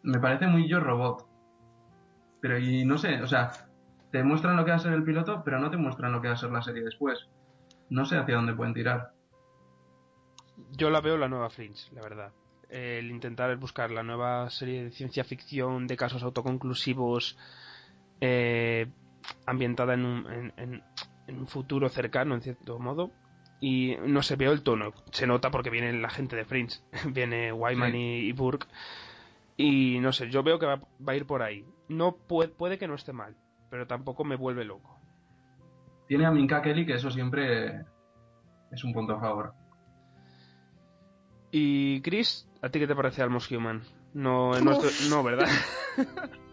[0.02, 1.26] Me parece muy yo robot.
[2.40, 3.50] Pero y no sé, o sea,
[4.10, 6.28] te muestran lo que va a ser el piloto, pero no te muestran lo que
[6.28, 7.28] va a ser la serie después.
[7.90, 9.12] No sé hacia dónde pueden tirar.
[10.72, 12.32] Yo la veo la nueva Fringe, la verdad.
[12.68, 17.36] El intentar buscar la nueva serie de ciencia ficción de casos autoconclusivos
[18.20, 18.86] eh,
[19.46, 20.82] ambientada en un, en,
[21.28, 23.10] un futuro cercano, en cierto modo.
[23.60, 24.92] Y no se veo el tono.
[25.12, 26.80] Se nota porque viene la gente de Fringe.
[27.12, 28.66] viene Wyman y, Burke.
[29.56, 31.64] Y no sé, yo veo que va, a ir por ahí.
[31.88, 33.36] No puede, puede que no esté mal,
[33.68, 34.98] pero tampoco me vuelve loco.
[36.08, 37.84] Tiene a Minka Kelly, que eso siempre
[38.72, 39.52] es un punto a favor.
[41.52, 43.82] Y Chris, ¿a ti qué te parece Almost Human?
[44.14, 45.48] No, no, no ¿verdad?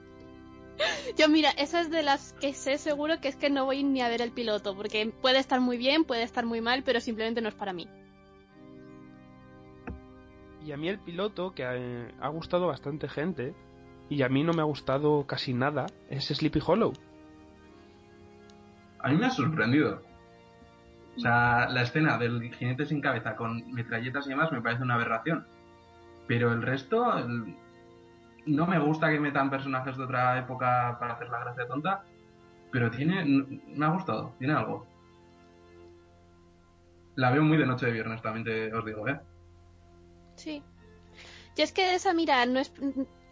[1.16, 4.02] Yo mira, esa es de las que sé seguro que es que no voy ni
[4.02, 7.42] a ver el piloto, porque puede estar muy bien, puede estar muy mal, pero simplemente
[7.42, 7.88] no es para mí.
[10.66, 13.56] Y a mí el piloto, que ha, gustado bastante gente,
[14.10, 16.94] y a mí no me ha gustado casi nada, es Sleepy Hollow.
[19.00, 20.02] A mí me ha sorprendido.
[21.16, 24.96] O sea, la escena del jinete sin cabeza con metralletas y demás me parece una
[24.96, 25.48] aberración.
[26.28, 27.06] Pero el resto,
[28.48, 32.04] no me gusta que metan personajes de otra época para hacer la gracia tonta,
[32.72, 34.88] pero tiene, me ha gustado, tiene algo.
[37.16, 39.20] La veo muy de noche de viernes, también te os digo, ¿eh?
[40.36, 40.64] Sí.
[41.56, 42.72] Y es que esa, mira, no es,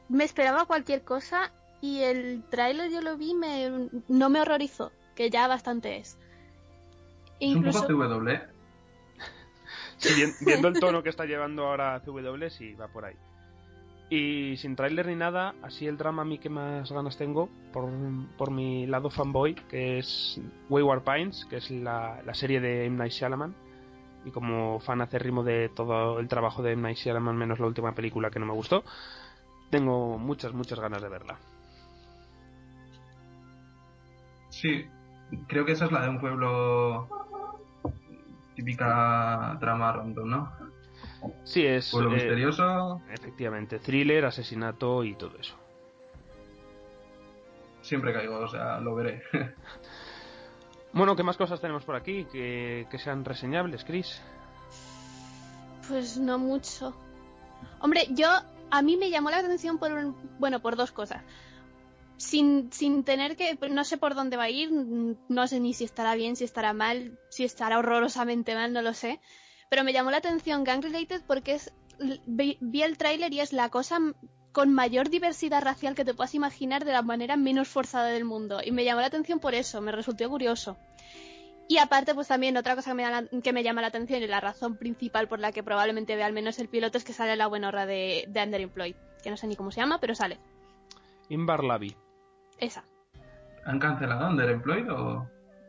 [0.10, 1.51] me esperaba cualquier cosa
[1.82, 6.17] y el tráiler yo lo vi, me, no me horrorizó, que ya bastante es.
[7.39, 8.30] Es un poco CW.
[9.97, 13.15] sí, viendo el tono que está llevando ahora CW, sí, va por ahí.
[14.10, 17.89] Y sin tráiler ni nada, así el drama a mí que más ganas tengo, por,
[18.38, 20.39] por mi lado fanboy, que es
[20.70, 22.98] Wayward Pines, que es la, serie de M.
[22.98, 23.56] Night Shyamalan.
[24.24, 26.84] Y como fan acérrimo de todo el trabajo de M.
[26.84, 28.84] Night Shyamalan, menos la última película que no me gustó,
[29.72, 31.38] tengo muchas, muchas ganas de verla.
[34.50, 34.86] Sí,
[35.48, 37.10] creo que esa es la de un pueblo
[38.56, 40.64] típica trama random, ¿no?
[41.44, 41.92] Sí, es.
[41.92, 43.02] Pueblo eh, misterioso.
[43.10, 45.56] Efectivamente, thriller, asesinato y todo eso.
[47.82, 49.22] Siempre caigo, o sea, lo veré.
[50.94, 54.22] bueno, ¿qué más cosas tenemos por aquí que, sean reseñables, Chris?
[55.88, 56.96] Pues no mucho.
[57.80, 58.28] Hombre, yo.
[58.72, 59.92] A mí me llamó la atención por.
[60.40, 61.24] bueno, por dos cosas.
[62.18, 63.56] Sin, sin, tener que.
[63.70, 66.74] No sé por dónde va a ir, no sé ni si estará bien, si estará
[66.74, 69.20] mal, si estará horrorosamente mal, no lo sé.
[69.69, 71.73] Pero me llamó la atención Gang Related porque es,
[72.25, 73.99] vi, el tráiler y es la cosa
[74.51, 78.60] con mayor diversidad racial que te puedas imaginar de la manera menos forzada del mundo.
[78.63, 80.78] Y me llamó la atención por eso, me resultó curioso.
[81.67, 82.95] Y aparte, pues también otra cosa
[83.41, 86.34] que me, llama la atención y la razón principal por la que probablemente vea al
[86.34, 89.56] menos el piloto es que sale la buenorra de, de Underemployed, que no sé ni
[89.56, 90.38] cómo se llama, pero sale.
[91.30, 91.95] Inbar Lavi.
[92.60, 92.84] Esa.
[93.65, 95.28] ¿Han cancelado Underemployed o...?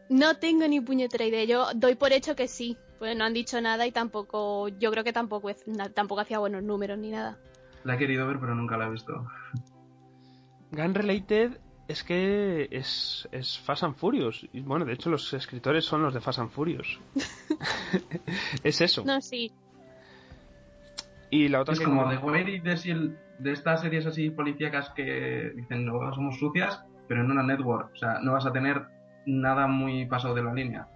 [0.08, 1.44] No tengo ni puñetera idea.
[1.44, 5.04] Yo doy por hecho que sí, pues no han dicho nada y tampoco, yo creo
[5.04, 5.50] que tampoco,
[5.94, 7.38] tampoco hacía buenos números ni nada.
[7.84, 9.26] La he querido ver pero nunca la he visto.
[10.72, 14.46] Gun Related es que es, es Fast and Furious.
[14.52, 16.98] Y bueno, de hecho los escritores son los de Fast and Furious.
[18.64, 19.04] es eso.
[19.04, 19.52] No, sí.
[21.30, 25.84] Y la otra es como de Way de, de estas series así policíacas que dicen
[25.84, 27.92] no somos sucias, pero en una network.
[27.92, 28.86] O sea, no vas a tener
[29.26, 30.88] nada muy pasado de la línea.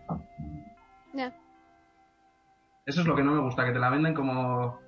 [1.12, 1.32] Ya.
[2.90, 4.80] Eso es lo que no me gusta, que te la venden como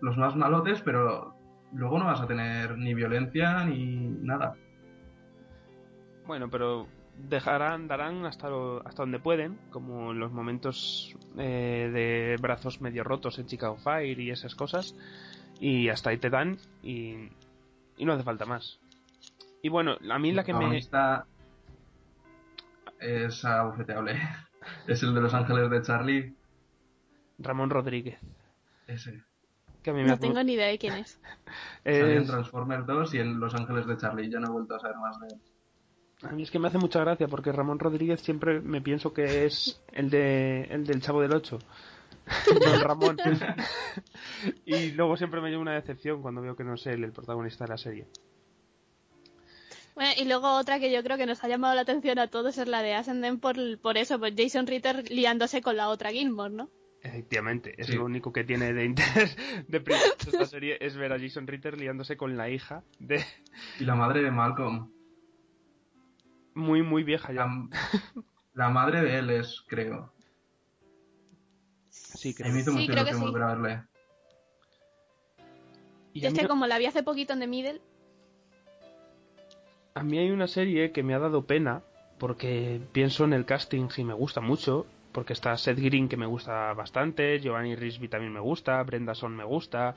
[0.00, 1.34] los más malotes, pero
[1.74, 4.56] luego no vas a tener ni violencia ni nada.
[6.24, 6.86] Bueno, pero
[7.18, 8.48] dejarán, darán hasta,
[8.86, 14.18] hasta donde pueden, como en los momentos eh, de brazos medio rotos en Chicago Fire
[14.18, 14.96] y esas cosas,
[15.60, 17.28] y hasta ahí te dan y,
[17.98, 18.80] y no hace falta más.
[19.62, 20.78] Y bueno, a mí la que me...
[20.78, 21.26] Está...
[22.98, 24.18] Es abofeteable.
[24.86, 26.41] es el de Los Ángeles de Charlie.
[27.42, 28.18] Ramón Rodríguez.
[28.86, 29.22] Ese.
[29.84, 31.20] no tengo ni idea de quién es.
[31.84, 34.30] en Transformers 2 y en Los Ángeles de Charlie.
[34.30, 35.40] Ya no he vuelto a saber más de él.
[36.22, 39.44] A mí es que me hace mucha gracia porque Ramón Rodríguez siempre me pienso que
[39.44, 41.58] es el de el del Chavo del 8.
[42.64, 43.16] Don Ramón.
[44.64, 47.64] y luego siempre me lleva una decepción cuando veo que no es él el protagonista
[47.64, 48.06] de la serie.
[49.94, 52.56] Bueno, y luego otra que yo creo que nos ha llamado la atención a todos
[52.56, 56.54] es la de Ascendent por, por eso, pues Jason Ritter liándose con la otra Gilmore,
[56.54, 56.70] ¿no?
[57.04, 57.94] Efectivamente, es Sí.
[57.94, 59.36] lo único que tiene de interés
[59.68, 59.78] de
[60.26, 63.24] esta serie es ver a Jason Ritter liándose con la hija de
[63.80, 64.90] Y la madre de Malcolm.
[66.54, 67.46] muy muy vieja ya.
[67.46, 67.68] La,
[68.54, 70.12] la madre de él es, creo.
[71.90, 72.48] Sí, A creo.
[72.48, 73.26] mí me hizo Sí, creo que ilusión sí.
[73.26, 73.82] volver a verle.
[76.14, 77.80] Y Yo es que como la vi hace poquito en The Middle,
[79.94, 81.82] A mí hay una serie que me ha dado pena
[82.18, 84.86] porque pienso en el casting y me gusta mucho.
[85.12, 89.36] Porque está Seth Green que me gusta bastante, Giovanni Risby también me gusta, Brenda Son
[89.36, 89.94] me gusta.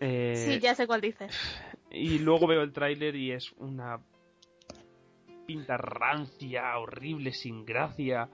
[0.00, 1.34] eh, sí, ya sé cuál dices.
[1.90, 3.98] Y luego veo el tráiler y es una
[5.46, 8.28] pinta rancia, horrible, sin gracia.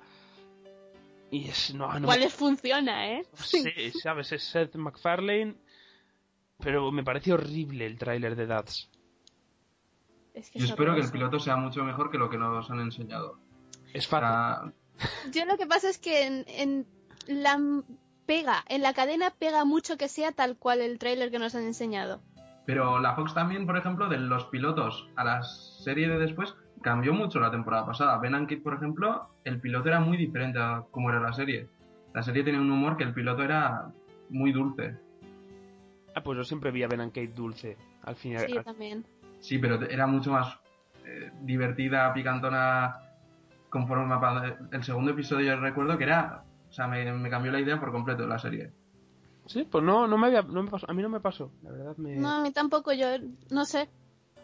[1.30, 3.24] Y es no, no, ¿Cuál les funciona, eh?
[3.30, 5.54] no sé, sabes, es Seth MacFarlane,
[6.58, 8.90] pero me parece horrible el tráiler de Dads.
[10.34, 12.68] Es que Yo es espero que el piloto sea mucho mejor que lo que nos
[12.70, 13.38] han enseñado.
[13.92, 14.72] Es sea,
[15.32, 16.86] Yo lo que pasa es que en, en
[17.26, 17.58] la
[18.26, 21.64] pega, en la cadena pega mucho que sea tal cual el tráiler que nos han
[21.64, 22.20] enseñado.
[22.66, 27.12] Pero la Fox también, por ejemplo, de los pilotos a la serie de después, cambió
[27.12, 28.18] mucho la temporada pasada.
[28.18, 31.68] Ben and Kid, por ejemplo, el piloto era muy diferente a cómo era la serie.
[32.14, 33.90] La serie tenía un humor que el piloto era
[34.30, 34.96] muy dulce.
[36.14, 37.76] Ah, pues yo siempre vi a Ben and Kate dulce.
[38.02, 38.46] Al final.
[38.46, 39.04] Sí, también.
[39.40, 40.58] Sí, pero era mucho más
[41.04, 43.03] eh, divertida, picantona,
[43.74, 44.14] conforme
[44.70, 46.44] el segundo episodio yo recuerdo que era...
[46.70, 48.72] O sea, me, me cambió la idea por completo de la serie.
[49.46, 51.72] Sí, pues no, no me había, no me pasó, a mí no me pasó, la
[51.72, 52.14] verdad me...
[52.16, 53.06] No, a mí tampoco, yo
[53.50, 53.90] no sé.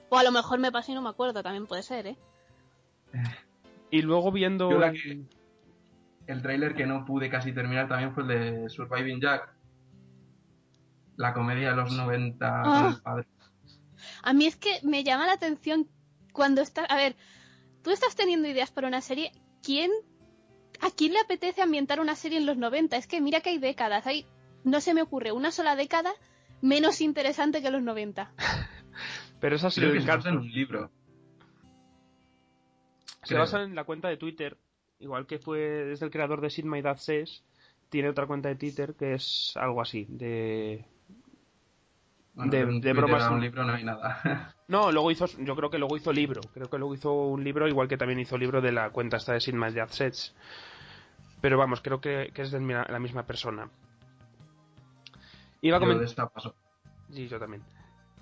[0.08, 2.18] O a lo mejor me pasó y no me acuerdo, también puede ser, ¿eh?
[3.92, 4.68] Y luego viendo...
[4.70, 5.22] Yo la que-
[6.26, 9.48] el tráiler que no pude casi terminar también fue el de Surviving Jack.
[11.16, 13.00] La comedia de los 90 con Ah.
[13.02, 13.26] padre.
[14.22, 15.86] A mí es que me llama la atención
[16.32, 16.84] cuando está...
[16.84, 17.16] A ver,
[17.82, 19.90] tú estás teniendo ideas para una serie, ¿quién...
[20.82, 22.96] ¿A quién le apetece ambientar una serie en los 90?
[22.96, 24.26] Es que mira que hay décadas, hay...
[24.64, 26.12] No se me ocurre una sola década
[26.62, 28.32] menos interesante que los 90.
[29.40, 30.90] Pero Creo le que se basa en un libro.
[33.22, 33.40] Se creo.
[33.40, 34.58] basa en la cuenta de Twitter,
[34.98, 37.44] igual que fue es el creador de Sid My Dad Says,
[37.88, 40.86] tiene otra cuenta de Twitter que es algo así, de...
[42.46, 44.54] Bueno, De- de bromas un libro no hay nada.
[44.68, 47.66] No, luego hizo, yo creo que luego hizo libro, creo que luego hizo un libro,
[47.66, 50.32] igual que también hizo libro de la cuenta esta de Sid My Dad Says.
[51.40, 53.68] Pero vamos, creo que, que es de la misma persona.
[55.62, 56.00] Iba a comentar...
[56.00, 56.54] de esta paso.
[57.10, 57.62] Sí, yo también.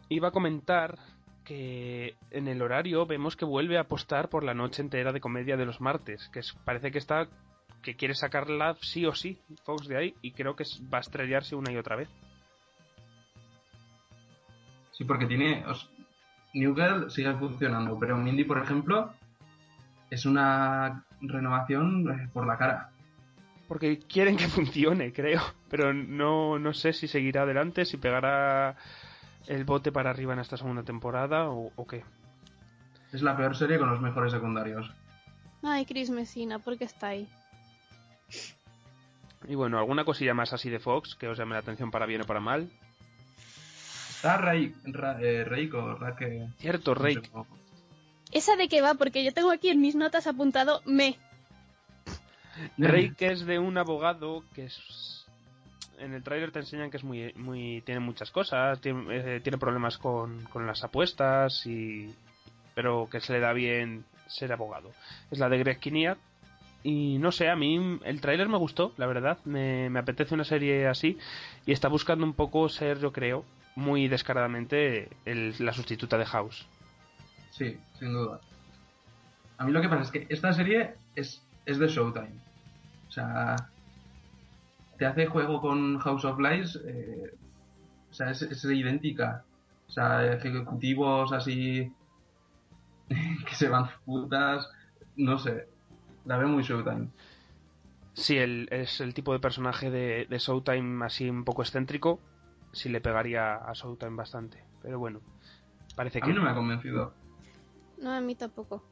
[0.09, 0.97] Iba a comentar
[1.45, 5.57] que en el horario vemos que vuelve a apostar por la noche entera de comedia
[5.57, 7.29] de los martes, que es- parece que está
[7.83, 11.55] que quiere sacarla sí o sí Fox de ahí y creo que va a estrellarse
[11.55, 12.09] una y otra vez.
[14.99, 15.65] Sí, porque tiene...
[15.67, 15.89] os-
[16.55, 19.13] New Girl sigue funcionando, pero Mindy, por ejemplo,
[20.11, 22.91] es una renovación eh, por la cara.
[23.69, 28.75] Porque quieren que funcione, creo, pero no, no sé si seguirá adelante, si pegará
[29.47, 32.03] el bote para arriba en esta segunda temporada o, o qué.
[33.13, 34.91] Es la peor serie con los mejores secundarios.
[35.63, 37.29] Ay, Chris Messina, ¿por qué está ahí?
[39.47, 42.23] Y bueno, alguna cosilla más así de Fox que os llame la atención para bien
[42.23, 42.71] o para mal.
[44.23, 46.49] Está eh, Reiko, Raque...
[46.59, 47.47] Cierto, cómo-
[48.33, 48.95] ¿Esa de qué va?
[48.95, 51.17] Porque yo tengo aquí en mis notas apuntado me.
[52.77, 55.25] Rey que es de un abogado que es
[55.99, 59.59] en el tráiler te enseñan que es muy muy tiene muchas cosas tiene, eh, tiene
[59.59, 62.13] problemas con, con las apuestas y
[62.75, 64.93] pero que se le da bien ser abogado.
[65.31, 66.17] Es la de Greg Kinnear.
[66.85, 69.39] Y no sé a mí el tráiler me gustó la verdad.
[69.45, 71.17] Me, me apetece una serie así
[71.67, 73.45] y está buscando un poco ser yo creo
[73.79, 76.67] muy descaradamente el- la sustituta de House
[77.51, 78.41] Sí, sin duda.
[79.57, 82.35] A mí lo que pasa es que esta serie es, es de Showtime.
[83.09, 83.57] O sea,
[84.97, 87.35] te hace juego con House of Lies, eh,
[88.11, 89.45] o sea, es, es idéntica.
[89.89, 91.93] O sea, ejecutivos así
[93.09, 94.69] que se van putas,
[95.17, 95.67] no sé.
[96.25, 97.09] La veo muy Showtime.
[98.15, 102.21] Sí, el- es el tipo de personaje de, de Showtime así un poco excéntrico.
[102.79, 104.63] Sí le pegaría a Showtime bastante.
[104.83, 105.21] Pero bueno,
[105.97, 106.29] parece A que...
[106.29, 107.13] mí no me ha convencido.
[108.01, 108.85] No, a mí tampoco.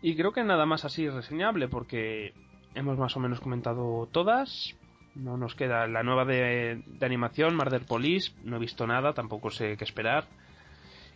[0.00, 2.34] Y creo que nada más así reseñable porque
[2.74, 4.76] hemos más o menos comentado todas.
[5.14, 8.32] No nos queda la nueva de, de animación, Murder Police.
[8.44, 10.26] No he visto nada, tampoco sé qué esperar.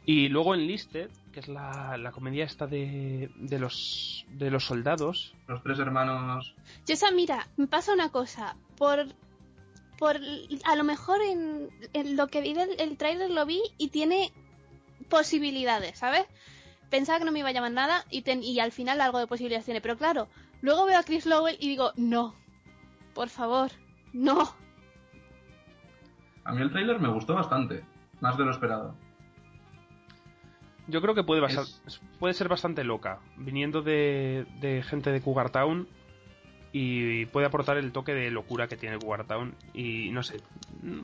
[0.04, 5.34] Y luego Enlisted, que es la, la comedia esta de, de, los, de los soldados.
[5.48, 6.54] Los tres hermanos.
[6.86, 8.56] Yo esa, mira, me pasa una cosa.
[8.76, 9.06] Por.
[9.98, 10.16] Por.
[10.64, 14.32] A lo mejor en, en lo que vi del el trailer lo vi y tiene.
[15.08, 16.24] posibilidades, ¿sabes?
[16.90, 19.26] Pensaba que no me iba a llamar nada y, ten- y al final algo de
[19.28, 19.80] posibilidades tiene.
[19.80, 20.28] Pero claro,
[20.62, 22.34] luego veo a Chris Lowell y digo, no,
[23.14, 23.70] por favor,
[24.12, 24.52] no.
[26.44, 27.84] A mí el tráiler me gustó bastante,
[28.20, 28.94] más de lo esperado.
[30.88, 35.50] Yo creo que puede, Es- puede ser bastante loca, viniendo de, de gente de Cougar
[35.50, 35.88] Town
[36.78, 40.42] y puede aportar el toque de locura que tiene Cougar Town y no sé,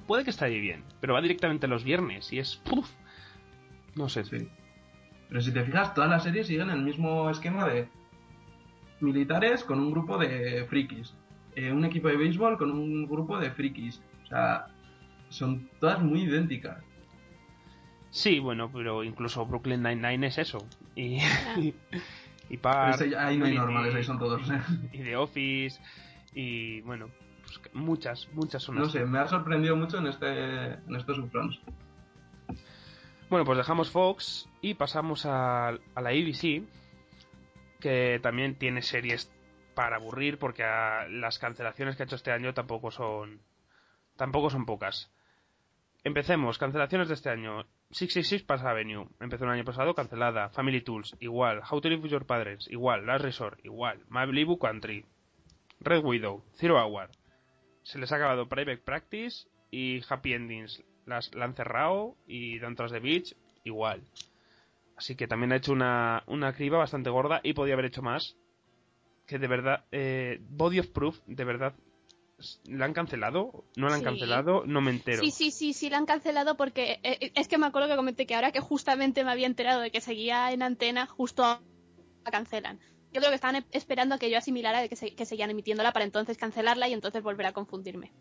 [0.06, 2.56] puede que esté ahí bien, pero va directamente los viernes y es...
[2.56, 2.90] ¡puf!
[3.94, 4.48] No sé, Sí.
[5.30, 7.88] Pero si te fijas, todas las series siguen el mismo esquema de
[9.00, 11.14] militares con un grupo de frikis.
[11.56, 14.02] eh, un equipo de béisbol con un grupo de frikis.
[14.24, 14.66] O sea,
[15.30, 16.84] son todas muy idénticas.
[18.10, 20.58] Sí, bueno, pero incluso Brooklyn Nine-Nine es eso.
[20.94, 21.16] Y,
[21.56, 21.74] y,
[22.52, 24.42] y Park, ese- ahí no hay normales, ahí son todos.
[24.92, 25.80] y The Office
[26.34, 27.08] y bueno,
[27.44, 28.92] pues muchas, muchas son No así.
[28.98, 31.58] sé, me ha sorprendido mucho en este en estos upfronts.
[33.30, 36.62] Bueno, pues dejamos Fox y pasamos a, a la ABC,
[37.80, 39.32] que también tiene series
[39.74, 43.40] para aburrir porque a- las cancelaciones que ha hecho este año tampoco son
[44.16, 45.10] tampoco son pocas.
[46.04, 47.64] Empecemos, cancelaciones de este año.
[47.92, 50.48] 666 Pass Avenue, empezó el año pasado, cancelada.
[50.48, 51.60] Family Tools, igual.
[51.70, 53.04] How to Live with Your Parents, igual.
[53.04, 54.02] Last Resort, igual.
[54.08, 55.04] Malibu Country,
[55.80, 57.10] Red Widow, Zero Hour.
[57.82, 60.82] Se les ha acabado Private Practice y Happy Endings.
[61.04, 64.02] Las, la han cerrado y Dentro de Beach, igual.
[64.96, 68.38] Así que también ha hecho una, una criba bastante gorda y podía haber hecho más.
[69.26, 71.74] Que de verdad, eh, Body of Proof, de verdad,
[72.64, 73.64] ¿la han cancelado?
[73.76, 74.04] ¿No la han Sí.
[74.04, 74.64] cancelado?
[74.66, 75.20] No me entero.
[75.22, 77.96] Sí, sí, sí, sí, la han cancelado porque eh, eh, es que me acuerdo que
[77.96, 82.30] comenté que ahora que justamente me había enterado de que seguía en antena, justo la
[82.30, 82.78] cancelan.
[83.12, 85.50] Yo creo que estaban e- esperando a que yo asimilara de que, se- que seguían
[85.50, 88.12] emitiéndola para entonces cancelarla y entonces volver a confundirme.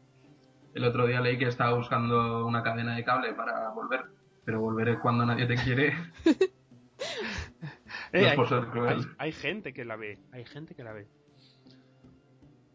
[0.73, 4.01] El otro día leí que estaba buscando una cadena de cable para volver.
[4.43, 5.93] Pero volveré cuando nadie te quiere.
[8.13, 11.07] Eh, No hay gente que la ve, hay gente que la ve.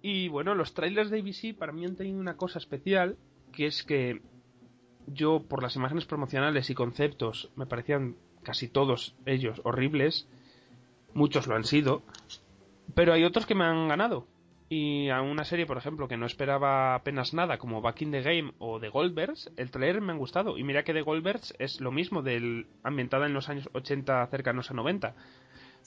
[0.08, 3.16] Y bueno, los trailers de ABC para mí han tenido una cosa especial,
[3.52, 4.22] que es que
[5.08, 8.14] yo por las imágenes promocionales y conceptos me parecían
[8.44, 10.28] casi todos ellos horribles,
[11.12, 12.04] muchos lo han sido,
[12.94, 14.28] pero hay otros que me han ganado.
[14.68, 18.22] Y a una serie, por ejemplo, que no esperaba apenas nada, como Back in the
[18.22, 20.56] Game o The Goldbergs, el trailer me han gustado.
[20.56, 24.70] Y mira que The Goldbergs es lo mismo, del ambientada en los años 80 cercanos
[24.70, 25.16] a 90.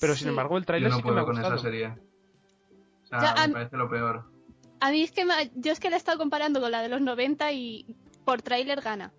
[0.01, 1.55] Pero sin embargo, el Yo trailer no sí que me ha con gustado.
[1.55, 1.93] esa serie.
[3.11, 4.25] O sea, Ya, me parece lo peor.
[4.81, 6.89] A mí es que me- yo es que la he estado comparando con la de
[6.89, 7.95] los 90 y
[8.25, 9.11] por tráiler gana.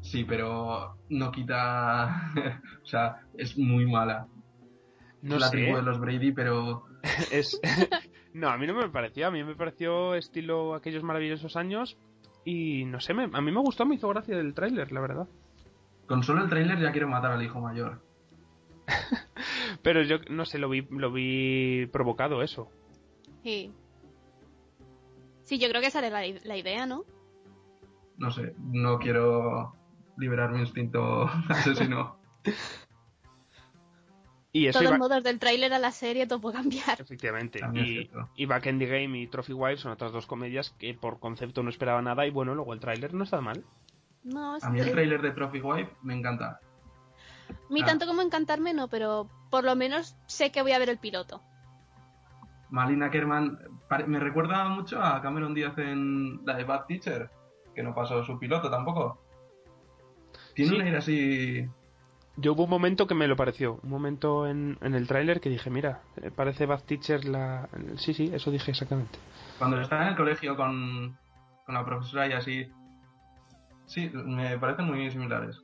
[0.00, 2.32] Sí, pero no quita.
[2.82, 4.26] o sea, es muy mala.
[5.22, 5.56] No es la sé.
[5.56, 6.84] tribu de los Brady, pero.
[7.30, 7.60] Es...
[8.34, 9.28] no, a mí no me pareció.
[9.28, 11.96] A mí me pareció estilo aquellos maravillosos años.
[12.44, 15.28] Y no sé, me- a mí me gustó, me hizo gracia el tráiler, la verdad.
[16.06, 18.02] Con solo el tráiler ya quiero matar al hijo mayor.
[19.82, 22.68] Pero yo no sé, lo vi, lo vi provocado eso.
[23.42, 23.72] Sí.
[25.42, 27.04] Sí, yo creo que esa era la, la idea, ¿no?
[28.18, 29.74] No sé, no quiero
[30.16, 32.16] liberar mi instinto asesino.
[34.54, 37.00] Y eso Todos iba- modos del tráiler a la serie todo puede cambiar.
[37.00, 37.60] Efectivamente.
[37.74, 41.18] Y, y Back in the Game y Trophy Wife son otras dos comedias que por
[41.20, 42.26] concepto no esperaba nada.
[42.26, 43.64] Y bueno, luego el tráiler no está mal.
[44.24, 46.60] No, es A mí el tráiler de Trophy Wife me encanta.
[47.48, 47.86] a mí Ah.
[47.86, 51.42] tanto como encantarme no, pero por lo menos sé que voy a ver el piloto.
[52.70, 53.58] Malina Kerman
[54.06, 57.28] me recuerda mucho a Cameron Díaz en la de Bad Teacher,
[57.74, 59.20] que no pasó su piloto tampoco.
[60.54, 60.76] Tiene Sí.
[60.76, 61.68] un aire así.
[62.38, 63.78] Yo hubo un momento que me lo pareció.
[63.82, 67.68] Un momento en, en el tráiler que dije, mira, eh, parece Bad Teacher la...
[67.96, 69.18] Sí, sí, eso dije exactamente.
[69.58, 71.18] Cuando está en el colegio con,
[71.66, 72.70] con la profesora y así.
[73.84, 75.61] Sí, me parecen muy similares.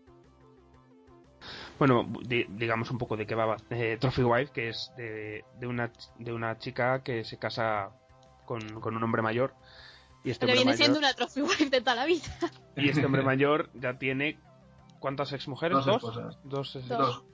[1.78, 5.66] Bueno, di- digamos un poco de qué va eh, Trophy Wife, que es de, de
[5.66, 7.90] una, ch- de una chica que se casa
[8.46, 9.54] con, con un hombre mayor.
[10.24, 12.24] Y este, Pero hombre viene mayor, siendo una trophy wife de toda la vida.
[12.76, 14.38] y este hombre mayor ya tiene...
[14.98, 15.76] ¿Cuántas exmujeres?
[15.76, 16.02] Dos ¿Dos?
[16.02, 16.38] Dos.
[16.42, 16.88] Dos.
[16.88, 17.24] Dos.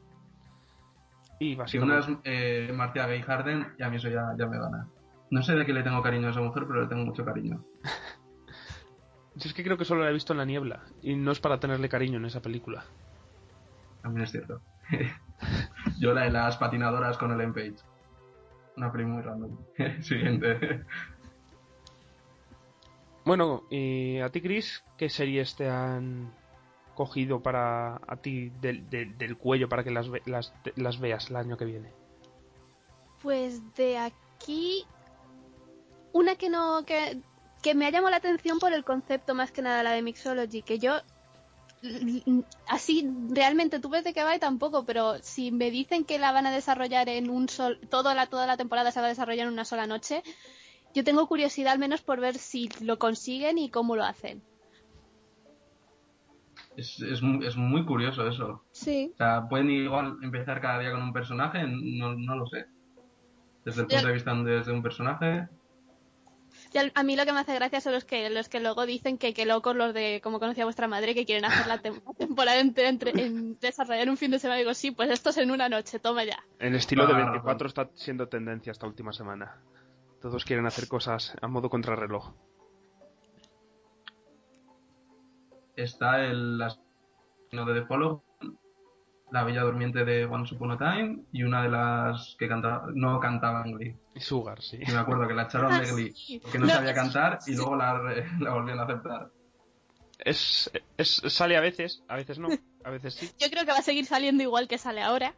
[1.40, 2.06] Y Si básicamente...
[2.12, 4.86] una es eh, Marcia Gay Harden, y a mí eso ya, ya me gana.
[5.30, 7.64] No sé de qué le tengo cariño a esa mujer, pero le tengo mucho cariño.
[9.36, 10.82] Yo es que creo que solo la he visto en La Niebla.
[11.02, 12.84] Y no es para tenerle cariño en esa película.
[14.04, 14.60] También es cierto.
[15.98, 17.76] Yo la de las patinadoras con el Page.
[18.76, 19.56] Una peli muy random.
[20.02, 20.84] Siguiente.
[23.24, 26.30] Bueno, y a ti, Chris, ¿qué series te han
[26.94, 31.30] cogido para a ti del, del- del cuello para que las, ve- las, las veas
[31.30, 31.90] el año que viene?
[33.22, 34.84] Pues de aquí
[36.12, 37.22] una que no que,
[37.62, 40.60] que me ha llamado la atención por el concepto más que nada la de Mixology,
[40.60, 40.98] que yo
[42.68, 46.32] así realmente tú ves de qué va y tampoco, pero si me dicen que la
[46.32, 49.46] van a desarrollar en un sol, toda la, toda la temporada se va a desarrollar
[49.46, 50.22] en una sola noche,
[50.94, 54.42] yo tengo curiosidad al menos por ver si lo consiguen y cómo lo hacen.
[56.76, 58.64] Es, es, es muy curioso eso.
[58.72, 59.10] Sí.
[59.14, 62.66] O sea, pueden igual empezar cada día con un personaje, no, no lo sé.
[63.64, 65.48] Desde el punto de vista desde un personaje.
[66.94, 69.32] A mí lo que me hace gracia son los que los que luego dicen que
[69.32, 71.80] qué locos los de como conocía vuestra madre que quieren hacer la
[72.16, 74.58] temporada entera en desarrollar un fin de semana.
[74.58, 76.42] digo, sí, pues esto es en una noche, toma ya.
[76.58, 79.60] El estilo de 24 está siendo tendencia esta última semana.
[80.20, 82.32] Todos quieren hacer cosas a modo contrarreloj.
[85.76, 88.22] Está el asesino de The Follow,
[89.30, 93.20] la Bella Durmiente de One Upon a Time y una de las que cantaba, no
[93.20, 93.96] cantaba en Glee.
[94.20, 94.78] Sugar, sí.
[94.78, 97.94] me acuerdo que la echaron de Glee porque no, sabía cantar y luego la,
[98.40, 99.30] la volvieron a aceptar.
[100.18, 102.48] Es, es, sale a veces, a veces no,
[102.84, 103.30] a veces sí.
[103.38, 105.34] Yo creo que va a seguir saliendo igual que sale ahora.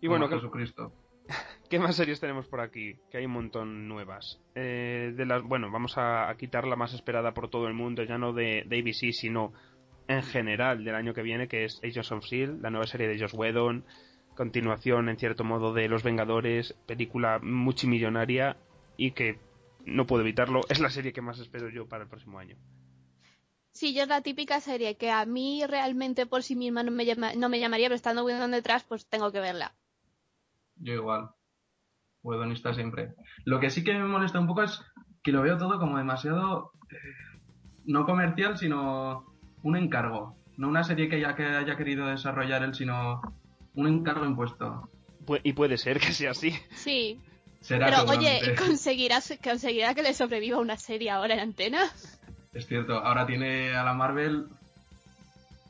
[0.00, 0.92] Y bueno, Jesucristo.
[1.70, 2.96] ¿Qué más series tenemos por aquí?
[3.10, 4.40] Que hay un montón nuevas.
[4.54, 8.18] Eh, de las, bueno, vamos a, quitar la más esperada por todo el mundo, ya
[8.18, 9.52] no de, ABC, sino
[10.06, 13.18] en general del año que viene, que es Agents of S.H.I.E.L.D., la nueva serie de
[13.18, 13.84] Josh Whedon,
[14.34, 18.56] continuación, en cierto modo, de Los Vengadores, película multimillonaria
[18.96, 19.38] y que
[19.84, 22.56] no puedo evitarlo, es la serie que más espero yo para el próximo año.
[23.72, 27.04] Sí, yo es la típica serie que a mí realmente por sí misma no me,
[27.36, 29.74] no me llamaría, pero estando Whedon detrás, pues tengo que verla.
[30.76, 31.30] Yo igual
[32.52, 33.14] está siempre.
[33.44, 34.80] Lo que sí que me molesta un poco es
[35.22, 37.40] que lo veo todo como demasiado eh,
[37.86, 39.26] no comercial, sino
[39.62, 40.36] un encargo.
[40.56, 43.20] No una serie que haya, que haya querido desarrollar él, sino
[43.74, 44.88] un encargo impuesto.
[45.42, 46.52] y puede ser que sea así.
[46.74, 47.20] Sí.
[47.66, 51.90] Pero oye, ¿conseguirás, ¿conseguirá que le sobreviva una serie ahora en antena?
[52.52, 54.46] Es cierto, ahora tiene a la Marvel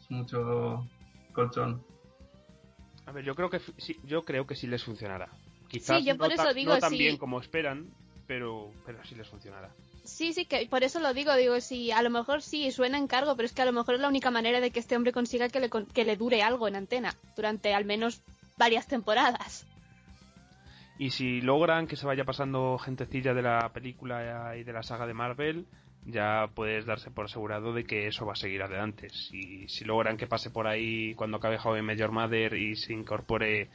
[0.00, 0.86] es mucho
[1.32, 1.82] colchón.
[3.06, 5.30] A ver, yo creo que sí, yo creo que sí les funcionará
[5.80, 7.88] sí, yo por eso digo, no tan bien como esperan,
[8.26, 9.70] pero, pero sí les funcionará.
[10.04, 13.06] Sí, sí, que por eso lo digo, digo, sí, a lo mejor sí suena en
[13.06, 15.12] cargo, pero es que a lo mejor es la única manera de que este hombre
[15.12, 18.22] consiga que le, que le dure algo en antena durante al menos
[18.58, 19.66] varias temporadas.
[20.98, 25.06] Y si logran que se vaya pasando gentecilla de la película y de la saga
[25.06, 25.66] de Marvel,
[26.04, 29.08] ya puedes darse por asegurado de que eso va a seguir adelante.
[29.08, 33.70] Si, si logran que pase por ahí cuando acabe Joven Major Mother y se incorpore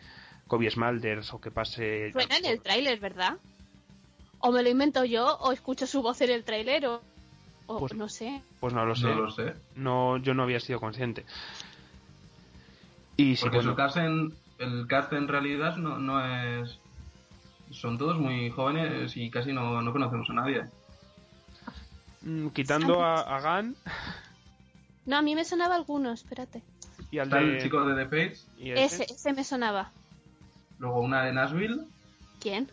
[0.48, 2.12] Kobe Smulders o que pase...
[2.12, 3.38] Suena en el tráiler, ¿verdad?
[4.40, 7.02] O me lo invento yo, o escucho su voz en el tráiler, o,
[7.68, 8.42] pues, no sé.
[8.60, 9.08] Pues no lo sé.
[9.08, 9.54] No lo sé.
[9.76, 11.26] No, yo no había sido consciente.
[13.18, 16.80] Y Porque su cast en, el cast en realidad no, no es...
[17.72, 20.64] Son todos muy jóvenes y casi no, no conocemos a nadie.
[22.22, 23.76] Mm, quitando a, a Gan...
[25.06, 26.62] No, a mí me sonaba alguno, espérate.
[27.12, 28.38] ¿Y al el chico de The Page?
[28.60, 29.92] ese, ese me sonaba.
[30.78, 31.82] Luego una de Nashville.
[32.40, 32.70] ¿Quién?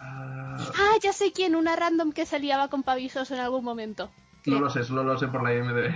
[0.00, 4.10] Ah, ah ya sé quién, una random que se liaba con pavisos en algún momento.
[4.46, 5.92] No lo sé, solo lo sé por la IMDb.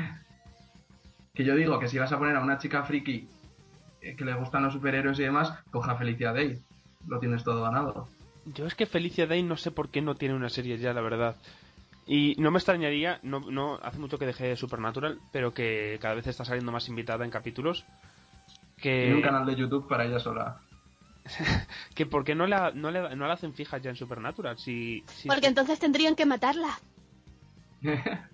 [1.35, 3.29] Que yo digo que si vas a poner a una chica friki
[4.01, 6.59] eh, que le gustan los superhéroes y demás, coja Felicia Day.
[7.07, 8.09] Lo tienes todo ganado.
[8.47, 11.01] Yo es que Felicia Day no sé por qué no tiene una serie ya, la
[11.01, 11.37] verdad.
[12.07, 16.27] Y no me extrañaría, no, no hace mucho que dejé Supernatural, pero que cada vez
[16.27, 17.85] está saliendo más invitada en capítulos.
[18.77, 19.09] Que...
[19.09, 20.61] Y un canal de YouTube para ella sola.
[21.95, 24.59] que por qué no la, no, le, no la hacen fija ya en Supernatural.
[24.59, 26.79] Si, Porque entonces tendrían que matarla.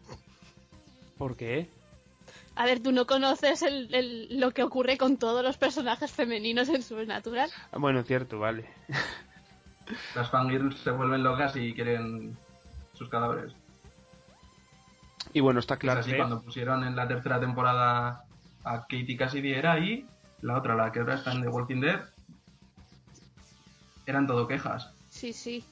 [1.18, 1.68] ¿Por qué?
[2.54, 3.64] A ver, ¿tú no conoces
[4.30, 7.50] lo que ocurre con todos los personajes femeninos en Supernatural?
[7.70, 8.68] Ah, bueno, cierto, vale.
[10.14, 12.36] Las fangirls se vuelven locas y quieren
[12.94, 13.52] sus cadáveres.
[15.32, 18.24] Y bueno, está claro es así, cuando pusieron en la tercera temporada
[18.64, 20.06] a Katie Cassidy era ahí,
[20.40, 22.00] la otra, la que ahora está en The Walking Dead,
[24.06, 24.92] eran todo quejas.
[25.10, 25.64] Sí, sí.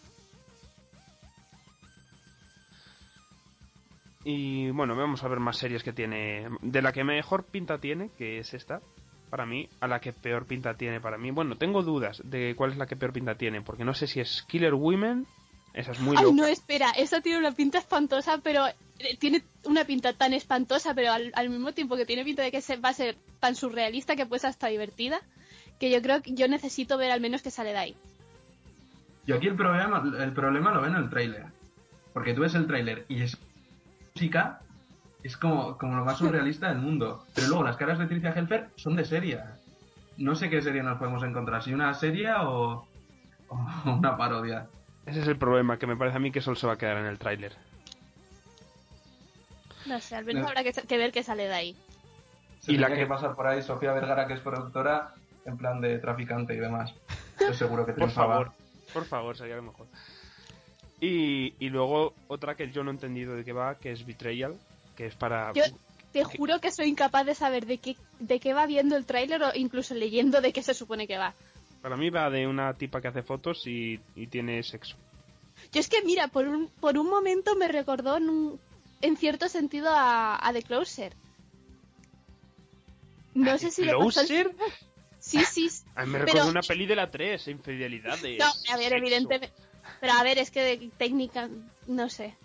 [4.24, 6.48] Y bueno, vamos a ver más series que tiene.
[6.62, 8.80] De la que mejor pinta tiene, que es esta,
[9.28, 11.30] para mí, a la que peor pinta tiene para mí.
[11.30, 14.20] Bueno, tengo dudas de cuál es la que peor pinta tiene, porque no sé si
[14.20, 15.26] es Killer Women.
[15.74, 19.84] Esa es muy Ay, no, espera, esa tiene una pinta espantosa, pero eh, tiene una
[19.84, 22.90] pinta tan espantosa, pero al, al mismo tiempo que tiene pinta de que se, va
[22.90, 25.20] a ser tan surrealista que puede ser hasta divertida,
[25.80, 27.96] que yo creo que yo necesito ver al menos que sale de ahí.
[29.26, 31.46] Yo aquí el problema, el problema lo veo en el tráiler.
[32.12, 33.36] Porque tú ves el tráiler y es
[34.14, 34.60] música,
[35.22, 37.24] es como, como lo más surrealista del mundo.
[37.34, 39.40] Pero luego las caras de Tricia Helfer son de serie.
[40.16, 42.86] No sé qué serie nos podemos encontrar, si una serie o,
[43.48, 44.66] o una parodia.
[45.06, 46.98] Ese es el problema, que me parece a mí que solo se va a quedar
[46.98, 47.52] en el tráiler.
[49.86, 51.76] No sé, al menos habrá que, que ver qué sale de ahí.
[52.60, 55.12] Se Y la que- que pasar por ahí Sofía Vergara, que es productora,
[55.44, 56.94] en plan de traficante y demás.
[57.38, 58.52] Estoy seguro que Por favor,
[58.94, 59.86] por favor, sería lo mejor.
[61.00, 64.58] Y, y luego otra que yo no he entendido de qué va, que es Betrayal,
[64.96, 65.52] que es para...
[65.52, 65.62] Yo
[66.12, 69.42] te juro que soy incapaz de saber de qué, de qué va viendo el tráiler
[69.42, 71.34] o incluso leyendo de qué se supone que va.
[71.82, 74.96] Para mí va de una tipa que hace fotos y, y tiene sexo.
[75.72, 78.60] Yo es que, mira, por un, por un momento me recordó en, un-
[79.02, 81.14] en cierto sentido a, a The Closer.
[83.34, 84.54] No sé si le pasó ¿Closer?
[85.24, 85.70] Sí, sí.
[85.70, 85.84] sí.
[85.94, 88.90] A mí me Pero- recuerda una peli de la 3, Infidelidad de No, a ver,
[88.90, 88.96] sexo.
[88.96, 89.52] evidentemente.
[90.00, 91.48] Pero a ver, es que de técnica,
[91.86, 92.36] no sé.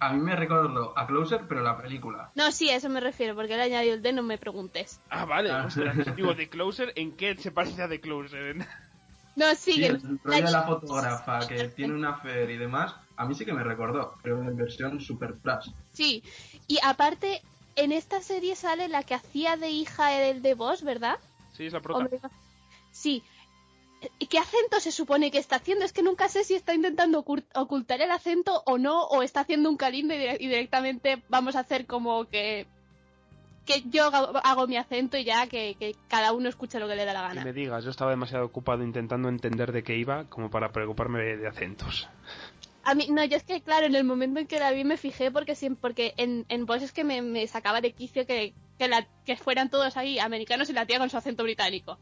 [0.00, 2.30] A mí me recordó a Closer, pero la película.
[2.36, 5.00] No, sí, a eso me refiero, porque le he añadido el D, no me preguntes.
[5.10, 5.50] Ah, vale.
[5.50, 5.64] Ah.
[5.66, 8.56] ostras, digo, The Closer, ¿en qué se parece a The Closer?
[9.36, 13.24] No, sí, Sí, el rollo de la fotógrafa que tiene una fer y demás, a
[13.24, 15.72] mí sí que me recordó, pero en versión super plus.
[15.92, 16.24] sí.
[16.66, 17.40] Y aparte,
[17.76, 21.18] en esta serie sale la que hacía de hija del de Boss, ¿verdad?
[21.58, 21.98] Sí, es la prota.
[22.04, 22.18] Hombre,
[22.92, 23.22] Sí.
[24.20, 25.84] ¿Y ¿Qué acento se supone que está haciendo?
[25.84, 29.40] Es que nunca sé si está intentando ocult- ocultar el acento o no, o está
[29.40, 32.66] haciendo un calindo y, dire- y directamente vamos a hacer como que
[33.66, 34.04] que yo
[34.44, 37.24] hago, mi acento y ya que, que cada uno escuche lo que le da la
[37.24, 37.44] Y gana.
[37.44, 41.36] me digas, yo estaba demasiado ocupado intentando entender de qué iba como para preocuparme de,
[41.36, 42.08] de acentos.
[42.84, 44.96] A mí, no, yo es que, claro, en el momento en que la vi me
[44.96, 48.54] fijé porque siempre, porque en, en Boss es que me, me sacaba de quicio que,
[48.78, 51.98] que, la- que fueran todos ahí americanos y la tía con su acento británico.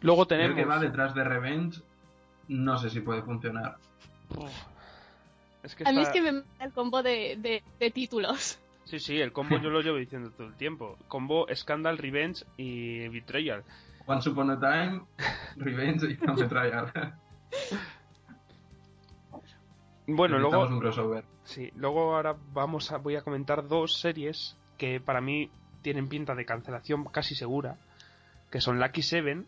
[0.00, 0.56] Luego tenemos...
[0.56, 1.80] que va detrás de Revenge,
[2.48, 3.76] no sé si puede funcionar.
[4.36, 4.50] Uf.
[5.62, 8.58] Es que A mí es que me mata el combo de, de, de títulos.
[8.84, 10.98] Sí, sí, el combo yo lo llevo diciendo todo el tiempo.
[11.06, 13.62] Combo Scandal, Revenge y Betrayal.
[14.06, 15.02] Once Upon a Time,
[15.56, 16.92] Revenge y Trial.
[20.08, 20.66] Bueno, luego...
[20.66, 21.24] un crossover.
[21.44, 25.50] Sí, luego ahora vamos a, voy a comentar dos series que para mí
[25.82, 27.76] tienen pinta de cancelación casi segura,
[28.50, 29.46] que son Lucky Seven,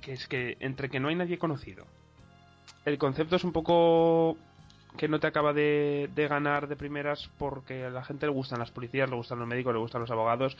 [0.00, 1.86] que es que entre que no hay nadie conocido.
[2.84, 4.36] El concepto es un poco
[4.96, 8.58] que no te acaba de, de ganar de primeras porque a la gente le gustan
[8.58, 10.56] las policías, le gustan los médicos, le gustan los abogados,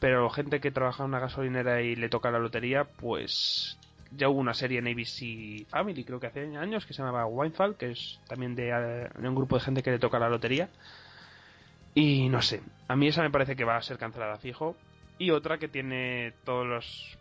[0.00, 3.78] pero gente que trabaja en una gasolinera y le toca la lotería, pues
[4.12, 7.76] ya hubo una serie en ABC Family, creo que hace años, que se llamaba Winefall,
[7.76, 10.68] que es también de, eh, de un grupo de gente que le toca la lotería.
[11.94, 14.76] Y no sé, a mí esa me parece que va a ser cancelada fijo.
[15.18, 17.18] Y otra que tiene todos los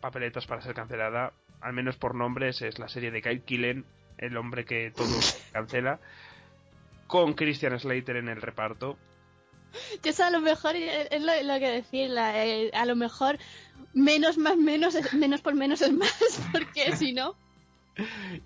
[0.00, 3.84] papeletos para ser cancelada, al menos por nombres, es la serie de Kyle Killen,
[4.18, 5.08] el hombre que todo
[5.52, 5.98] cancela,
[7.06, 8.98] con Christian Slater en el reparto.
[10.04, 13.38] Yo sé, a lo mejor, es lo, lo que decir, la- eh, a lo mejor
[13.94, 17.34] menos más menos, es- menos por menos es más, porque si no...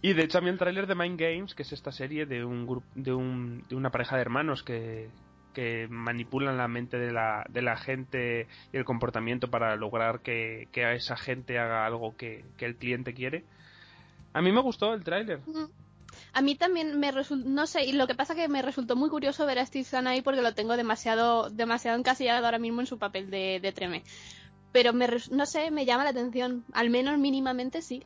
[0.03, 2.45] Y de hecho a mí el tráiler de Mind Games, que es esta serie de
[2.45, 5.09] un grupo, de, un, de una pareja de hermanos que,
[5.53, 10.67] que manipulan la mente de la, de la gente y el comportamiento para lograr que,
[10.73, 13.45] que a esa gente haga algo que, que el cliente quiere.
[14.33, 15.39] A mí me gustó el tráiler.
[16.33, 19.09] A mí también me resultó, no sé, y lo que pasa que me resultó muy
[19.11, 22.87] curioso ver a Steve Zahn ahí porque lo tengo demasiado, demasiado encasillado ahora mismo en
[22.87, 24.03] su papel de, de Treme.
[24.75, 28.05] Pero me, res- no sé, me llama la atención, al menos mínimamente sí.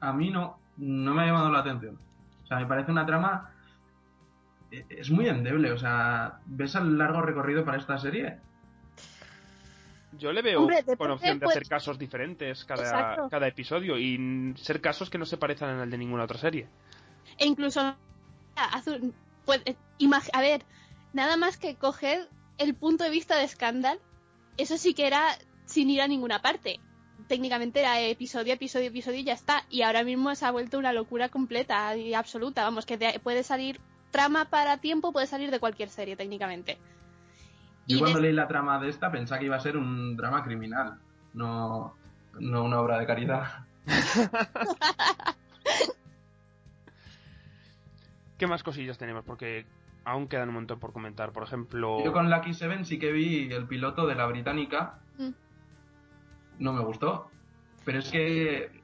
[0.00, 1.98] A mí no, no me ha llamado la atención.
[2.44, 3.50] O sea, me parece una trama...
[4.70, 8.38] eh, Es muy endeble, o sea, ¿ves el largo recorrido para esta serie?
[10.12, 14.54] Yo le veo Hombre, con opción de pues- hacer casos diferentes cada, cada episodio y
[14.56, 16.68] ser casos que no se parezcan al de ninguna otra serie.
[17.36, 17.96] E incluso,
[18.54, 19.12] Azul,
[19.44, 19.76] pues, eh,
[20.32, 20.62] a ver,
[21.12, 22.28] nada más que coger
[22.58, 23.98] el punto de vista de Scandal,
[24.56, 25.36] eso sí que era
[25.66, 26.80] sin ir a ninguna parte.
[27.28, 29.64] Técnicamente era episodio, episodio, episodio y ya está.
[29.68, 32.62] Y ahora mismo se ha vuelto una locura completa y absoluta.
[32.64, 36.78] Vamos, que de- puede salir trama para tiempo, puede salir de cualquier serie técnicamente.
[37.86, 40.16] Yo Y cuando de- leí la trama de esta pensaba que iba a ser un
[40.16, 40.98] drama criminal,
[41.34, 41.94] no,
[42.38, 43.66] no una obra de caridad.
[48.38, 49.24] ¿Qué más cosillas tenemos?
[49.24, 49.64] Porque
[50.04, 51.32] aún quedan un montón por comentar.
[51.32, 52.04] Por ejemplo...
[52.04, 55.30] Yo con Lucky Seven sí que vi el piloto de la británica, Mm.
[56.58, 57.30] No me gustó,
[57.84, 58.82] pero es que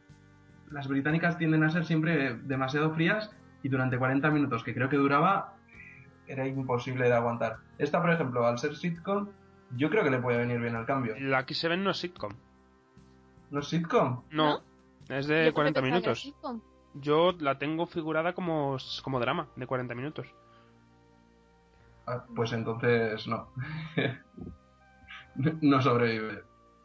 [0.70, 3.30] las británicas tienden a ser siempre demasiado frías
[3.62, 5.54] y durante 40 minutos que creo que duraba
[6.26, 7.58] era imposible de aguantar.
[7.78, 9.28] Esta, por ejemplo, al ser sitcom,
[9.76, 11.14] yo creo que le puede venir bien el cambio.
[11.18, 12.32] Lucky Seven no es sitcom.
[13.50, 14.22] ¿No es sitcom?
[14.30, 14.62] No,
[15.08, 16.62] es de porque 40 pensaba que era minutos.
[16.94, 20.26] Yo la tengo figurada como, como drama de 40 minutos.
[22.06, 23.48] Ah, pues entonces no.
[25.34, 26.42] no sobrevive.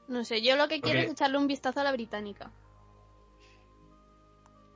[0.07, 2.51] No sé, yo lo que quiero Porque- es echarle un vistazo a la británica.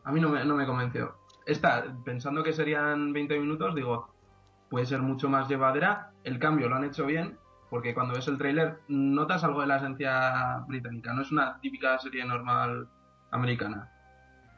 [0.04, 1.16] A mí no me, no me convenció.
[1.46, 4.14] esta, pensando que serían 20 minutos, digo,
[4.70, 6.12] puede ser mucho más llevadera.
[6.24, 7.38] El cambio lo han hecho bien,
[7.70, 11.98] porque cuando ves el tráiler notas algo de la esencia británica, no es una típica
[12.00, 12.88] serie normal
[13.32, 13.90] americana.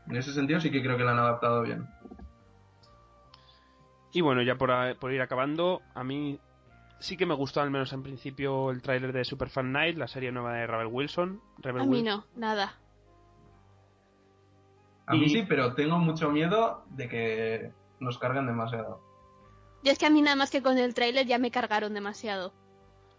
[0.08, 1.88] En ese sentido sí que creo que la han adaptado bien.
[4.12, 6.40] Y bueno, ya por, por ir acabando, a mí
[7.04, 10.32] sí que me gustó al menos en principio el tráiler de Superfan Night, la serie
[10.32, 11.42] nueva de Rebel Wilson.
[11.58, 12.80] Rebel A mí no, nada.
[15.06, 19.02] A mí sí, pero tengo mucho miedo de que nos carguen demasiado.
[19.84, 22.54] Y es que a mí nada más que con el tráiler ya me cargaron demasiado.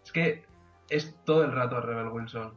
[0.03, 0.45] Es que
[0.89, 2.55] es todo el rato Rebel Wilson.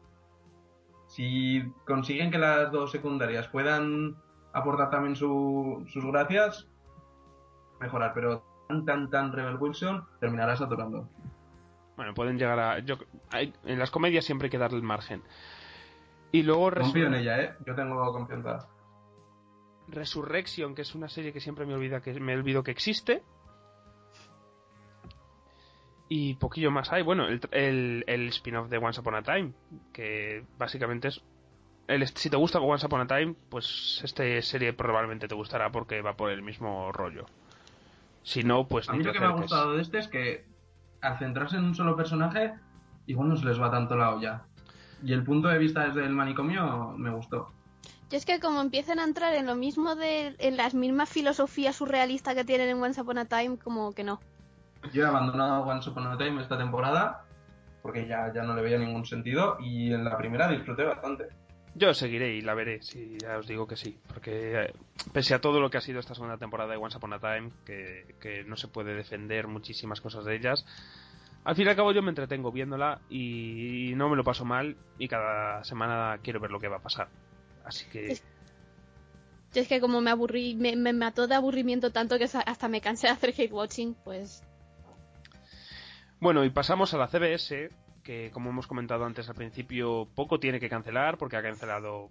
[1.09, 4.17] Si consiguen que las dos secundarias puedan
[4.55, 6.67] aportar también su- sus gracias,
[7.81, 11.09] mejorar, pero tan tan tan Rebel Wilson terminará saturando.
[11.99, 12.79] Bueno, pueden llegar a...
[12.79, 12.95] Yo,
[13.33, 15.21] hay- en las comedias siempre hay que darle el margen.
[16.31, 17.55] Y luego Confío en ella, ¿eh?
[17.67, 18.69] Yo tengo confianza.
[19.89, 23.25] Resurrection, que es una serie que siempre me olvida que me olvido que existe.
[26.09, 27.03] Y poquillo más hay.
[27.03, 29.53] Bueno, el, el, el spin-off de Once Upon a Time,
[29.93, 31.21] que básicamente es...
[31.89, 36.01] El, si te gusta Once Upon a Time, pues esta serie probablemente te gustará porque
[36.01, 37.27] va por el mismo rollo.
[38.23, 40.58] Si no, pues A mí lo que me ha gustado de este es que
[41.01, 42.55] al centrarse en un solo personaje,
[43.07, 44.43] igual no se les va tanto la olla.
[45.03, 47.53] Y el punto de vista desde el manicomio me gustó.
[48.11, 51.77] Yo es que como empiezan a entrar en lo mismo de en las mismas filosofías
[51.77, 54.19] surrealistas que tienen en Once Upon a Time, como que no.
[54.93, 57.25] Yo he abandonado Once Upon a Time esta temporada
[57.83, 61.29] porque ya, ya no le veía ningún sentido y en la primera disfruté bastante.
[61.75, 63.97] Yo seguiré y la veré, si ya os digo que sí.
[64.09, 64.73] Porque eh,
[65.13, 67.51] pese a todo lo que ha sido esta segunda temporada de Once Upon a Time,
[67.65, 70.67] que, que no se puede defender muchísimas cosas de ellas,
[71.45, 74.77] al fin y al cabo yo me entretengo viéndola y no me lo paso mal
[74.99, 77.09] y cada semana quiero ver lo que va a pasar.
[77.65, 78.13] Así que...
[78.13, 78.25] Es-
[79.55, 82.81] Yo es que como me aburrí, me, me mató de aburrimiento tanto que hasta me
[82.81, 84.43] cansé de hacer hate watching, pues
[86.21, 87.71] Bueno, y pasamos a la CBS,
[88.09, 92.11] que como hemos comentado antes al principio, poco tiene que cancelar porque ha cancelado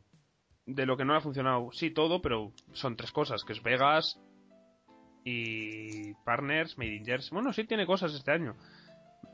[0.67, 3.63] de lo que no le ha funcionado, sí todo, pero son tres cosas, que es
[3.63, 4.21] Vegas
[5.23, 7.31] y Partners, Made in Jersey.
[7.33, 8.55] Bueno, sí tiene cosas este año.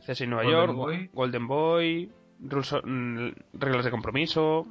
[0.07, 1.09] CSI Nueva Golden York, Boy.
[1.11, 4.65] Golden Boy, Rules mm, reglas de compromiso.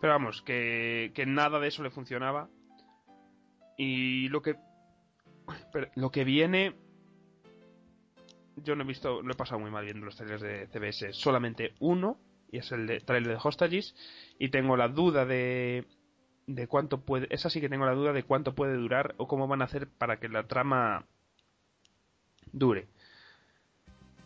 [0.00, 2.48] Pero vamos, que, que nada de eso le funcionaba.
[3.78, 4.56] Y lo que
[5.72, 6.74] pero lo que viene
[8.56, 11.74] yo no he visto, lo he pasado muy mal viendo los trailers de CBS, solamente
[11.80, 12.18] uno,
[12.50, 13.94] y es el de, trailer de Hostages,
[14.38, 15.84] y tengo la duda de,
[16.46, 19.46] de cuánto puede, esa sí que tengo la duda de cuánto puede durar o cómo
[19.48, 21.04] van a hacer para que la trama
[22.52, 22.86] dure.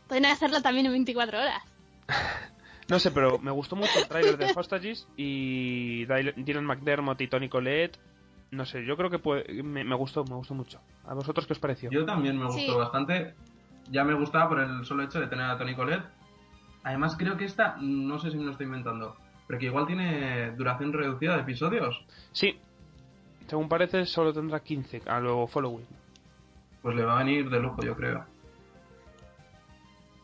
[0.09, 1.63] pueden hacerlo también en 24 horas.
[2.89, 7.29] No sé, pero me gustó mucho el trailer de Hostages y Dylan Dylan McDermott y
[7.29, 7.97] Tony Collette,
[8.51, 10.81] no sé, yo creo que puede, me, me gustó, me gustó mucho.
[11.05, 11.89] ¿A vosotros qué os pareció?
[11.93, 12.75] Yo también me gustó Sí.
[12.75, 13.37] bastante.
[13.91, 16.05] Ya me gustaba por el solo hecho de tener a Tony Colette.
[16.85, 19.17] Además creo que esta, no sé si me lo estoy inventando,
[19.47, 22.03] pero que igual tiene duración reducida de episodios.
[22.33, 22.59] Sí,
[23.49, 25.87] según parece solo tendrá 15 a lo following.
[26.83, 28.25] Pues le va a venir de lujo, yo creo.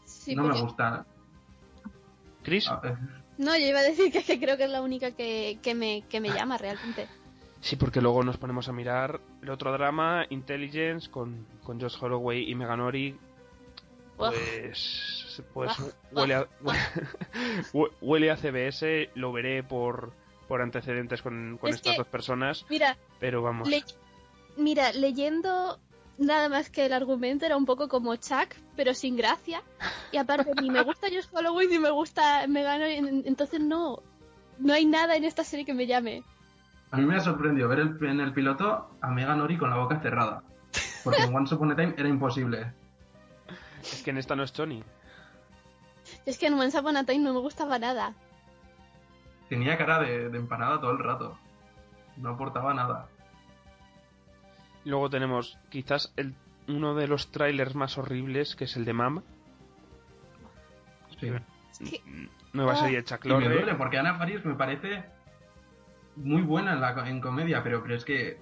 [0.04, 1.06] Sí, no me porque- gusta.
[2.42, 2.96] Chris, A ver,
[3.38, 6.02] No, yo iba a decir que, que creo que es la única que, que, me,
[6.08, 7.08] que me llama realmente.
[7.60, 12.48] Sí, porque luego nos ponemos a mirar el otro drama, Intelligence, con, con Josh Holloway
[12.48, 13.12] y Megan Ori.
[13.12, 13.25] Uf.
[14.16, 15.72] Pues, pues
[16.12, 16.46] huele, a,
[17.72, 20.12] hue- huele a CBS, lo veré por,
[20.48, 23.68] por antecedentes con, con Es estas que- dos personas, Mira, pero vamos.
[23.68, 23.84] le-
[24.56, 25.78] mira, leyendo
[26.18, 29.62] nada más que el argumento era un poco como Chuck, pero sin gracia.
[30.12, 34.02] Y aparte, ni me gusta Josh Holloway ni me gusta Megan Ori, en- entonces no,
[34.58, 36.22] no hay nada en esta serie que me llame.
[36.92, 39.76] A mí me ha sorprendido ver el- en el piloto a Megan Ori con la
[39.76, 40.42] boca cerrada.
[41.04, 42.72] Porque en Once Upon a Time era imposible.
[43.92, 44.82] Es que en esta no es Tony.
[46.24, 48.14] Es que en Once Upon a Time no me gustaba nada.
[49.48, 51.38] Tenía cara de, de empanada todo el rato.
[52.16, 53.08] No aportaba nada.
[54.84, 56.34] Luego tenemos quizás el,
[56.68, 59.22] uno de los trailers más horribles, que es el de Mam,
[61.20, 61.32] Sí.
[61.70, 62.02] Es que,
[62.52, 62.76] nueva Ah.
[62.76, 63.54] serie de Chuck Y me Lorre.
[63.54, 65.04] duele porque Ana Faris me parece
[66.16, 68.38] muy buena en, la, en comedia, pero, pero es que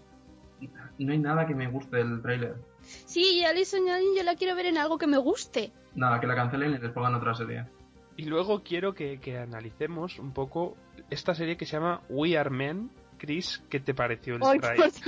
[0.98, 2.56] no hay nada que me guste del tráiler.
[2.84, 3.82] Sí, y Alison
[4.16, 5.72] yo la quiero ver en algo que me guste.
[5.94, 7.66] Nada, que la cancelen y les pongan otra serie.
[8.16, 10.76] Y luego quiero que, que analicemos un poco
[11.10, 12.90] esta serie que se llama We Are Men.
[13.18, 14.90] Chris, ¿qué te pareció el Ay, trailer?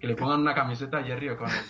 [0.00, 1.64] Que le pongan una camiseta a Jerry O'Connell.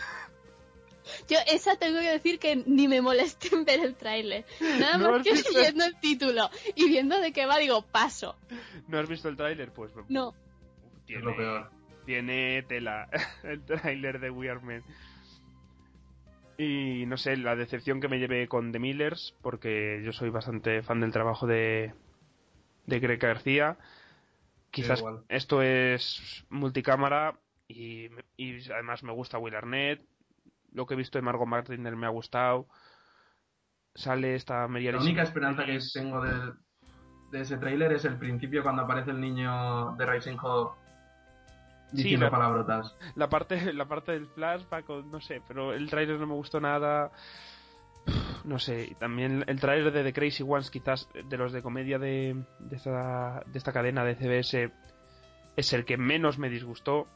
[1.28, 4.44] Yo esa tengo que decir que ni me moleste en ver el tráiler.
[4.78, 5.50] Nada ¿No más que visto?
[5.58, 8.36] leyendo el título y viendo de qué va, digo, paso.
[8.86, 9.72] ¿No has visto el tráiler?
[9.72, 10.32] Pues No.
[11.08, 11.70] es lo peor.
[12.04, 13.08] Tiene tela
[13.42, 14.82] el tráiler de We Are Men.
[16.58, 20.82] Y no sé, la decepción que me llevé con The Millers, porque yo soy bastante
[20.82, 21.94] fan del trabajo de,
[22.86, 23.78] de Greg García.
[24.70, 30.02] Quizás esto es multicámara y, y además me gusta Will Arnett.
[30.72, 32.68] Lo que he visto de Margot Martindale me ha gustado.
[33.94, 36.52] Sale esta Mary La única esperanza que tengo de,
[37.32, 40.79] de ese tráiler es el principio cuando aparece el niño de Rising Hope
[41.92, 42.94] diciendo la- palabrotas.
[43.14, 47.10] La parte, la parte del flashback, no sé, pero el tráiler no me gustó nada.
[48.44, 51.98] No sé, y también el tráiler de The Crazy Ones, quizás de los de comedia
[51.98, 54.72] de, de, esta, de esta cadena de CBS,
[55.56, 57.06] es el que menos me disgustó.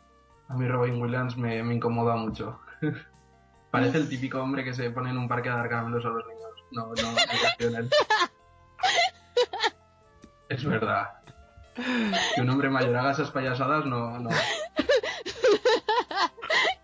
[0.49, 2.61] A mí Robin Williams me, me incomoda mucho.
[3.71, 6.25] Parece el típico hombre que se pone en un parque a dar caramelos a los
[6.27, 6.51] niños.
[6.73, 7.13] No, no,
[7.81, 7.89] no.
[10.49, 11.15] Es verdad.
[12.35, 14.31] Que un hombre mayor haga esas payasadas, no, no.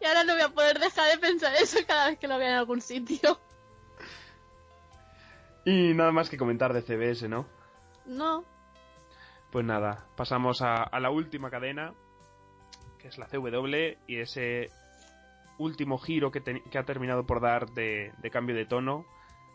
[0.01, 2.51] Y ahora no voy a poder dejar de pensar eso cada vez que lo vea
[2.51, 3.39] en algún sitio.
[5.65, 7.47] Y nada más que comentar de CBS, ¿no?
[8.07, 8.45] No.
[9.53, 11.93] Pues nada, pasamos a, a la última cadena,
[12.99, 14.71] que es la CW, y ese
[15.59, 19.05] último giro que, te- que ha terminado por dar de, de cambio de tono,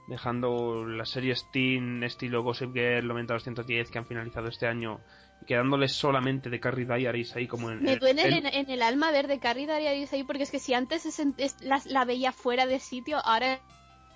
[0.07, 4.99] dejando las series teen estilo Gossip Girl, 90-210 que han finalizado este año,
[5.41, 7.81] y quedándoles solamente de Carrie Diaries ahí como en...
[7.83, 10.59] Me duele en- en, en el alma ver de Carrie Darius ahí porque es que
[10.59, 13.59] si antes es- la, la veía fuera de sitio, ahora es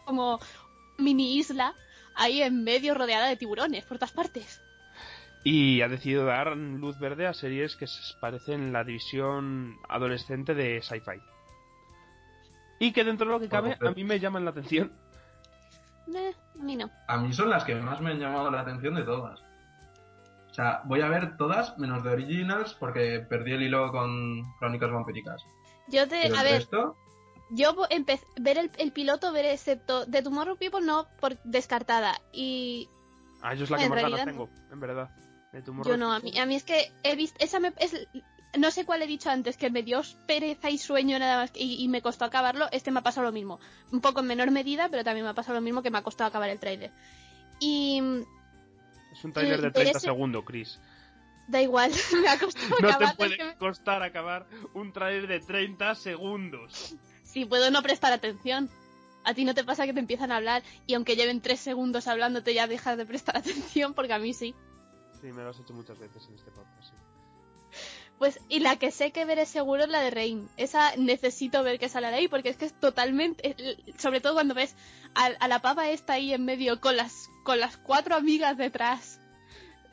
[0.06, 0.40] como
[0.98, 1.74] mini isla
[2.16, 4.62] ahí en medio rodeada de tiburones por todas partes.
[5.44, 10.82] Y ha decidido dar luz verde a series que se parecen la división adolescente de
[10.82, 11.20] sci-fi.
[12.80, 14.92] Y que dentro de lo que cabe, a mí me llaman la atención.
[16.16, 16.90] Eh, a mí no.
[17.08, 19.40] A mí son las que más me han llamado la atención de todas.
[20.50, 24.92] O sea, voy a ver todas menos de Originals porque perdí el hilo con Crónicas
[24.92, 25.42] Vampíricas.
[25.88, 26.96] Yo te, Pero a el ver, resto,
[27.52, 32.20] yo vo- empe- ver el, el piloto, ver excepto de Tomorrow People no, por descartada.
[32.34, 32.90] Y
[33.42, 35.10] Ah, yo es la que más ganas tengo, en verdad.
[35.54, 37.96] De Tomorrow yo no, a mí, a mí es que he visto, esa me, es,
[38.58, 41.84] no sé cuál he dicho antes, que me dio pereza y sueño nada más y,
[41.84, 43.60] y me costó acabarlo, este me ha pasado lo mismo.
[43.92, 46.04] Un poco en menor medida, pero también me ha pasado lo mismo que me ha
[46.04, 46.92] costado acabar el trailer.
[47.60, 48.02] Y
[49.12, 50.80] Es un trailer de Eh, pero 30 ese- segundos, Chris.
[51.48, 51.92] da igual,
[52.22, 53.08] me ha costado No te acabarlo.
[53.10, 56.96] es puede que costar acabar un trailer de 30 segundos.
[57.24, 58.70] Sí, puedo no prestar atención.
[59.26, 62.08] A ti no te pasa que te empiezan a hablar y aunque lleven tres segundos
[62.08, 64.56] hablándote ya dejas de prestar atención porque a mí sí.
[65.22, 66.84] Sí, me lo has hecho muchas veces en este podcast.
[66.90, 66.94] sí.
[68.20, 70.50] Pues, y la que sé que veré seguro es la de Rain.
[70.58, 73.50] Esa necesito ver que sale de ahí, porque es que es totalmente.
[73.58, 74.76] eh, Sobre todo cuando ves
[75.16, 79.22] a, a la pava esta ahí en medio con las, con las cuatro amigas detrás.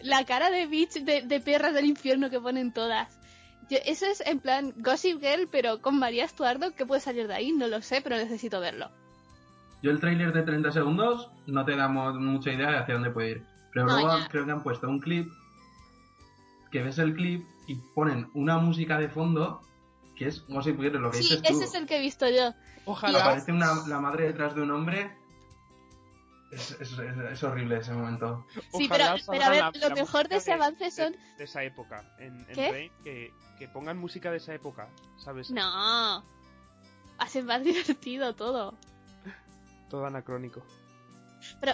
[0.01, 3.17] La cara de bitch de, de perras del infierno que ponen todas.
[3.71, 6.75] Yo- eso es en plan Gossip Girl, pero con María Estuardo.
[6.75, 7.53] ¿Qué puede salir de ahí?
[7.53, 8.91] No lo sé, pero necesito verlo.
[9.83, 13.43] yo el tráiler de 30 segundos no te mucha idea de hacia dónde puede ir.
[13.73, 14.29] Pero No, luego ya.
[14.29, 15.29] creo que han puesto un clip
[16.73, 19.61] que ves el clip y ponen una música de fondo
[20.17, 21.53] que es Gossip Girl, lo que Sí, dices tú.
[21.55, 22.55] ese es el que he visto yo.
[22.87, 23.21] Ojalá.
[23.23, 25.15] Aparece una, la madre detrás de un hombre.
[26.53, 27.01] Es, es- es-
[27.33, 28.47] es horrible ese momento.
[28.73, 31.19] Sí, Ojalá pero- pero a ver, la- lo la mejor de ese avance son- De,
[31.39, 32.05] de esa época.
[32.19, 32.71] En, en ¿Qué?
[32.71, 34.89] Rain, que, que pongan música de esa época,
[35.19, 35.51] ¿sabes?
[35.51, 36.25] No.
[37.19, 38.75] Hace más divertido todo.
[39.91, 40.63] Todo anacrónico.
[41.61, 41.73] Pero,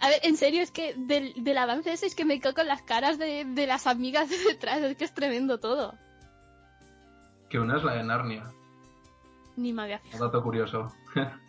[0.00, 2.66] a ver, en serio, es que del, del avance ese es que me quedo con
[2.66, 5.94] las caras de, de las amigas de detrás, es que es tremendo todo.
[7.50, 8.44] Que una es la de Narnia.
[9.56, 10.24] Ni me había Un fijado.
[10.26, 10.92] dato curioso.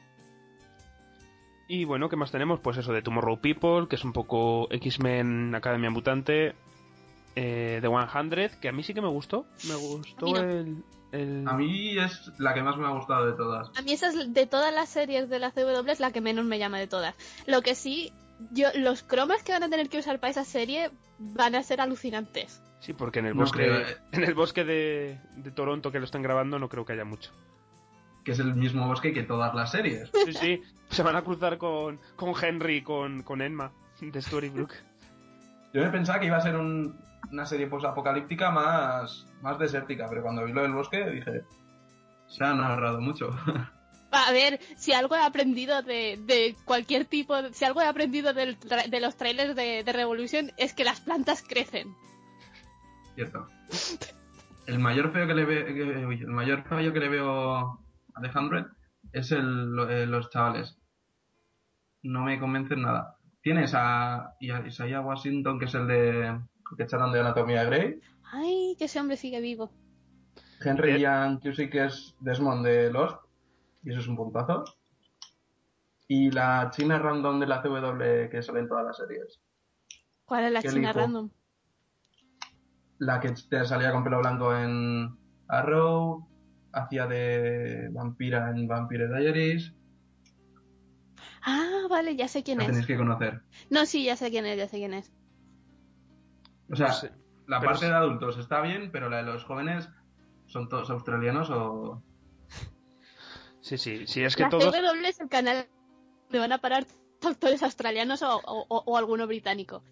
[1.71, 2.59] Y bueno, ¿qué más tenemos?
[2.59, 6.55] Pues eso de Tomorrow People, que es un poco X-Men Academia Mutante.
[7.35, 9.45] Eh, The 100, que a mí sí que me gustó.
[9.67, 10.39] Me gustó A mí no.
[10.39, 13.69] el, el- A mí es la que más me ha gustado de todas.
[13.77, 16.43] A mí esa es de todas las series de la CW es la que menos
[16.43, 17.13] me llama de todas.
[17.45, 18.11] Lo que sí,
[18.51, 21.81] yo los cromas que van a tener que usar para esa serie van a ser
[21.81, 22.61] alucinantes.
[22.79, 23.97] Sí, porque en el No bosque, creo, eh.
[24.13, 27.31] en el bosque de, de Toronto que lo están grabando no creo que haya mucho.
[28.23, 30.09] Que es el mismo bosque que todas las series.
[30.25, 33.71] Sí, sí, se van a cruzar con, con Henry, con, con Emma
[34.01, 34.75] de Storybrooke.
[35.73, 36.97] Yo me pensaba que iba a ser un-
[37.31, 41.43] una serie post-apocalíptica más, más desértica, pero cuando vi lo del bosque dije,
[42.27, 43.29] se ha narrado mucho.
[44.11, 48.57] A ver, si algo he aprendido de, de cualquier tipo, si algo he aprendido del
[48.59, 51.93] de los trailers de, de Revolution es que las plantas crecen.
[53.15, 53.47] Cierto.
[54.65, 57.57] El mayor feo que le ve- que- uy, el mayor fallo que le veo
[58.15, 58.65] a The Hundred
[59.13, 60.77] es el, eh, los chavales.
[62.01, 63.15] No me convencen nada.
[63.41, 66.39] Tienes a, Isaiah Washington, que es el de
[66.77, 67.99] que echaron de Anatomía Grey.
[68.31, 69.71] Ay, que ese hombre sigue vivo.
[70.63, 73.17] Henry Ian Cusick es Desmond de Lost,
[73.83, 74.63] y eso es un puntazo.
[76.07, 79.41] Y la china random de la CW que sale en todas las series.
[80.25, 80.99] ¿Cuál es la china lipo.
[80.99, 81.29] random?
[82.99, 85.15] La que te salía con pelo blanco en
[85.47, 86.27] Arrow,
[86.73, 89.73] hacía de vampira en Vampire Diaries.
[91.43, 92.87] Ah, vale, ya sé quién La tenéis es.
[92.87, 93.41] que conocer.
[93.69, 95.11] No, sí, ya sé quién es, ya sé quién es.
[96.71, 97.11] O sea, No sé.
[97.47, 99.89] la parte de adultos está bien, pero la de los jóvenes
[100.47, 102.03] son todos australianos o...
[103.61, 104.73] Sí, sí, sí, es que la todos...
[104.73, 105.67] CW es el canal
[106.25, 106.85] donde van a parar
[107.23, 109.83] actores australianos o, o- alguno británico.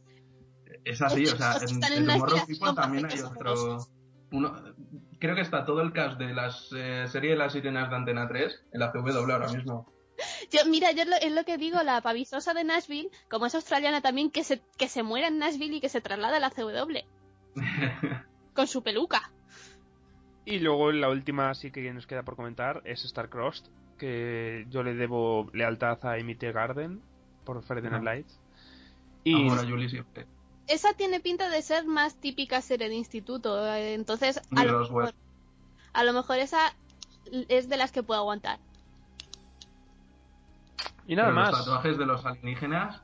[0.86, 3.78] Es así, o sea, en, Tomorrow aspiración People también hay otro...
[4.32, 4.62] Uno,
[5.20, 8.66] creo que está todo el cast de la serie de las sirenas de Antena 3
[8.74, 9.90] en la CW ahora mismo.
[10.52, 13.54] Yo, mira, yo es lo, es lo que digo, la pavisosa de Nashville, como es
[13.54, 16.50] australiana también, que se, que se muera en Nashville y que se traslada a la
[16.50, 16.98] CW.
[18.56, 19.32] Con su peluca.
[20.48, 23.66] Y luego la última sí que nos queda por comentar es Starcrossed,
[23.98, 26.52] que yo le debo lealtad a T.
[26.54, 27.02] Garden
[27.44, 28.04] por Friday Night.
[28.04, 28.40] Lights.
[29.26, 30.26] Y Amor a Julie siempre.
[30.68, 35.14] Esa tiene pinta de ser más típica serie de instituto, eh, entonces a lo, mejor,
[35.92, 36.74] a lo mejor esa
[37.50, 38.60] es de las que puedo aguantar.
[41.08, 41.52] Y nada Pero más.
[41.52, 43.02] Los tatuajes de los alienígenas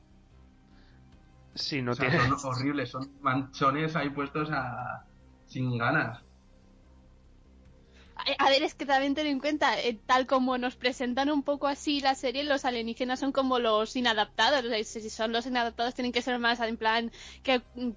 [1.56, 2.26] Sí, no o sea, tiene.
[2.40, 5.04] son horribles, son manchones ahí puestos a...
[5.46, 6.23] sin ganas.
[8.16, 11.42] A, a ver, es que también ten en cuenta, eh, tal como nos presentan un
[11.44, 14.64] poco así la serie, los alienígenas son como los inadaptados.
[14.66, 17.12] O sea, si son los inadaptados, tienen que ser más en plan
[17.42, 17.90] que mm,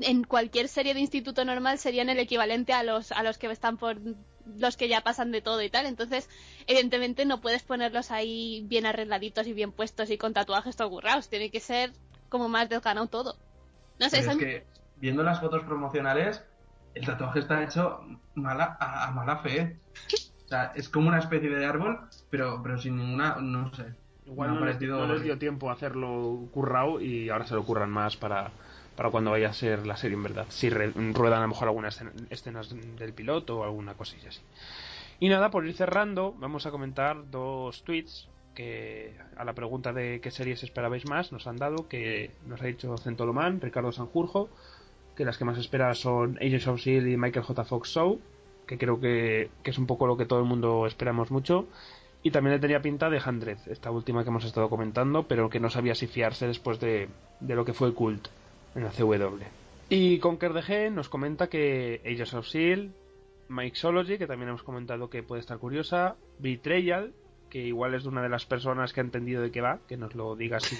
[0.00, 3.76] en cualquier serie de instituto normal serían el equivalente a los, a los que están
[3.78, 3.96] por
[4.58, 5.86] los que ya pasan de todo y tal.
[5.86, 6.28] Entonces,
[6.66, 11.28] evidentemente no puedes ponerlos ahí bien arregladitos y bien puestos y con tatuajes todo currados.
[11.28, 11.92] Tiene que ser
[12.28, 13.36] como más desganado todo.
[13.98, 14.66] No sé, son- es que
[14.96, 16.42] viendo las fotos promocionales,
[16.94, 18.00] el tatuaje está hecho
[18.34, 19.78] mala, a, a mala fe.
[20.44, 23.86] O sea, es como una especie de árbol, pero, pero sin ninguna, no sé.
[24.26, 25.24] Igual no les, parecido no les horrible.
[25.24, 28.50] dio tiempo a hacerlo currao y ahora se lo curran más para,
[28.96, 30.46] para cuando vaya a ser la serie en verdad.
[30.48, 34.40] Si re- ruedan a lo mejor algunas escena- escenas del piloto o alguna cosilla así.
[35.18, 40.20] Y nada, por ir cerrando, vamos a comentar dos tweets que a la pregunta de
[40.20, 44.50] qué series esperabais más nos han dado, que nos ha dicho Centolomán, Ricardo Sanjurjo,
[45.16, 47.10] que las que más espera son Agents of S.H.I.E.L.D.
[47.12, 47.64] y Michael J.
[47.64, 48.20] Fox Show,
[48.66, 51.66] que creo que, que es un poco lo que todo el mundo esperamos mucho.
[52.22, 55.58] Y también le tenía pinta de Hundred, esta última que hemos estado comentando, pero que
[55.58, 57.08] no sabía si fiarse después de,
[57.40, 58.28] de lo que fue Cult
[58.74, 59.42] en la CW.
[59.88, 62.90] Y Conker DG nos comenta que Agents of S.H.I.E.L.D.,
[63.48, 67.12] Mixology, que también hemos comentado que puede estar curiosa, Betrayal,
[67.50, 70.14] que igual es una de las personas que ha entendido de qué va, que nos
[70.14, 70.76] lo diga si,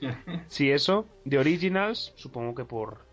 [0.48, 3.07] si eso, The Originals, supongo que por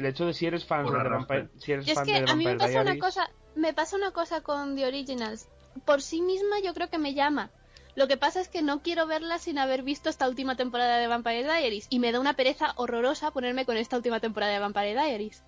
[0.00, 0.90] el hecho de si eres fan de.
[0.90, 3.72] Vampire, si eres Y es fan que de a mí me pasa una cosa, me
[3.72, 5.48] pasa una cosa con The Originals.
[5.84, 7.50] Por sí misma yo creo que me llama.
[7.94, 11.06] Lo que pasa es que no quiero verla sin haber visto esta última temporada de
[11.06, 14.92] Vampire Diaries y me da una pereza horrorosa ponerme con esta última temporada de Vampire
[14.94, 15.44] Diaries.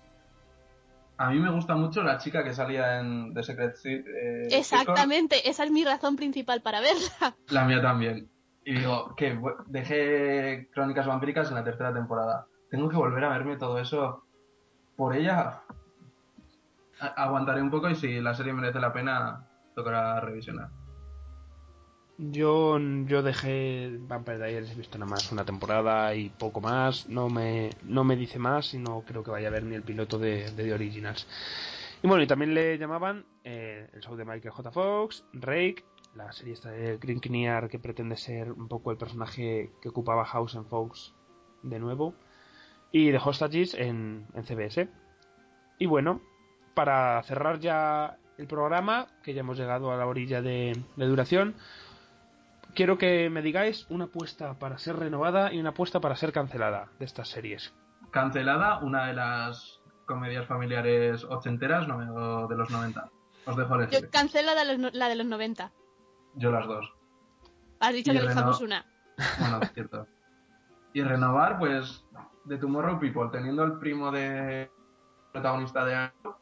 [1.17, 4.03] A mí me gusta mucho la chica que salía en The Secret City.
[4.09, 7.35] eh, Exactamente, esa es mi razón principal para verla.
[7.49, 8.29] La mía también.
[8.65, 12.47] Y digo, que dejé Crónicas Vampíricas en la tercera temporada.
[12.69, 14.23] Tengo que volver a verme todo eso
[14.95, 15.61] por ella.
[16.99, 20.69] Aguantaré un poco y si la serie merece la pena, tocará revisionar.
[22.17, 27.09] Yo, yo dejé Vampire Diaries, he visto nada más una temporada y poco más.
[27.09, 29.83] No me, no me dice más y no creo que vaya a ver ni el
[29.83, 31.27] piloto de, de The Originals.
[32.03, 34.71] Y bueno, y también le llamaban eh, el show de Michael J.
[34.71, 35.85] Fox, Rake,
[36.15, 40.55] la serie esta de Green que pretende ser un poco el personaje que ocupaba House
[40.55, 41.15] en Fox
[41.63, 42.13] de nuevo,
[42.93, 44.87] y The Hostages en, en CBS.
[45.79, 46.21] Y bueno,
[46.73, 51.55] para cerrar ya el programa, que ya hemos llegado a la orilla de, de duración,
[52.75, 56.87] quiero que me digáis una apuesta para ser renovada y una apuesta para ser cancelada
[56.99, 57.73] de estas series.
[58.11, 63.09] Cancelada, una de las comedias familiares ochenteras no, de los 90.
[63.45, 64.01] Os dejo elegir.
[64.01, 65.71] Yo cancelo la de los, no- la de los 90.
[66.35, 66.93] Yo las dos.
[67.79, 68.85] Has dicho Y que el dejamos reno- una.
[69.39, 70.07] Bueno, es cierto.
[70.93, 72.05] Y renovar, pues,
[72.45, 74.69] de Tomorrow People, teniendo al primo de
[75.31, 76.35] protagonista de Arrow,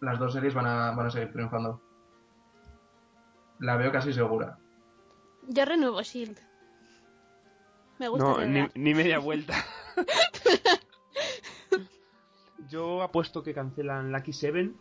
[0.00, 1.80] las dos series van a, van a seguir triunfando.
[3.60, 4.58] La veo casi segura.
[5.48, 6.38] Yo renuevo Shield.
[7.98, 9.54] Me gusta No, ni, ni media vuelta.
[12.68, 14.76] Yo apuesto que cancelan Lucky Seven.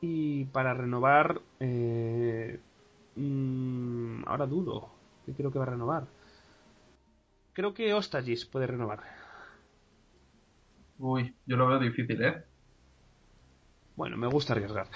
[0.00, 1.40] Y para renovar.
[1.58, 2.60] eh,
[3.16, 4.88] mm, ahora dudo.
[5.26, 6.06] Que creo que va a renovar.
[7.60, 9.00] Creo que Hostages puede renovar.
[10.98, 12.42] Uy, yo lo veo difícil, ¿eh?
[13.96, 14.86] Bueno, me gusta arriesgar.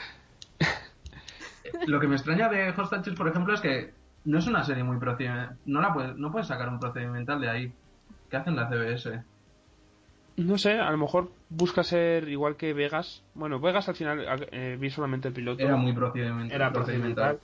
[1.87, 3.93] Lo que me extraña de Hostages, por ejemplo, es que
[4.25, 5.59] no es una serie muy procedimental.
[5.67, 7.73] No, la puedes, no puedes sacar un procedimental de ahí.
[8.31, 9.23] ¿Qué hacen la CBS?
[10.39, 13.23] No sé, a lo mejor busca ser igual que Vegas.
[13.35, 15.63] Bueno, Vegas al final eh, vi solamente el piloto.
[15.63, 16.51] Era muy procedimental.
[16.51, 17.41] Era procedimental.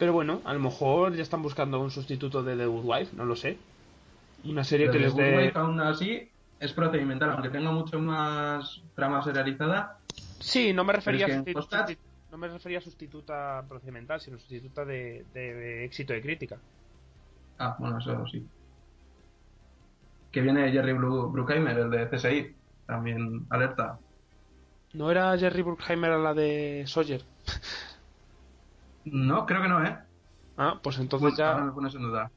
[0.00, 3.24] Pero bueno, a lo mejor ya están buscando un sustituto de The Good Wife, no
[3.24, 3.56] lo sé.
[4.44, 5.36] Una serie que les dé.
[5.36, 6.30] Wife aún así
[6.60, 9.98] es procedimental, aunque tenga mucho más trama serializada.
[10.40, 11.98] Sí, no me refería Pero a sustitu-
[12.30, 16.58] no me refería a sustituta procedimental, sino sustituta de, de- de éxito de crítica.
[17.58, 18.46] Ah, bueno, eso sí.
[20.30, 22.54] Que viene Jerry Bru- Bruckheimer, el de CSI.
[22.86, 23.98] También alerta.
[24.94, 27.22] ¿No era Jerry Bruckheimer la de Sawyer?
[29.04, 29.98] No, creo que no, ¿eh?
[30.56, 32.30] Ah, pues entonces Ahora ya, me pones en duda.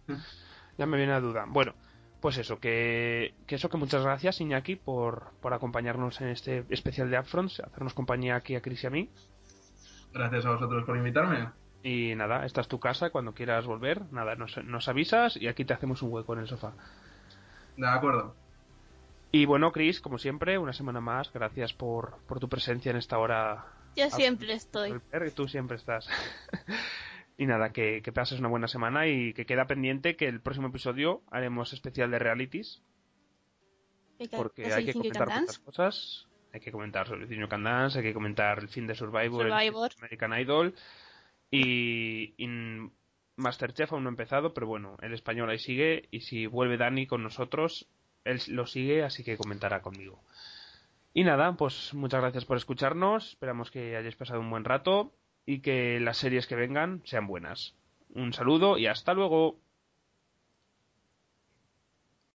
[0.78, 1.45] ya me viene a duda.
[1.47, 1.74] Bueno,
[2.22, 7.09] pues eso, que, que eso, que muchas gracias Iñaki por, por acompañarnos en este especial
[7.09, 9.09] de Upfronts, hacernos compañía aquí a Chris y a mí.
[10.13, 11.49] Gracias a vosotros por invitarme.
[11.84, 15.65] Y nada, esta es tu casa, cuando quieras volver, nada, nos, nos avisas y aquí
[15.65, 16.74] te hacemos un hueco en el sofá.
[17.76, 18.36] De acuerdo.
[19.32, 23.17] Y bueno, Chris, como siempre, una semana más, gracias por, por tu presencia en esta
[23.17, 23.65] hora.
[23.95, 24.91] Yo siempre estoy.
[24.91, 26.07] Volver, y tú siempre estás.
[27.41, 30.67] y nada, que, que pases una buena semana y que queda pendiente que el próximo
[30.67, 32.83] episodio haremos especial de realities,
[34.37, 36.27] porque ¿Es hay que comentar muchas cosas.
[36.53, 39.47] Hay que comentar sobre el Niño Can Dance, hay que comentar el fin de Survivor,
[39.47, 39.91] el Survivor.
[39.97, 40.75] American Idol.
[41.49, 42.47] Y, y
[43.37, 46.09] Masterchef aún no ha empezado, pero bueno, el español ahí sigue.
[46.11, 47.89] Y si vuelve Dani con nosotros,
[48.23, 50.21] él lo sigue, así que comentará conmigo.
[51.11, 55.11] Y nada, pues muchas gracias por escucharnos, esperamos que hayáis pasado un buen rato
[55.45, 57.75] y que las series que vengan sean buenas.
[58.13, 59.57] Un saludo y hasta luego.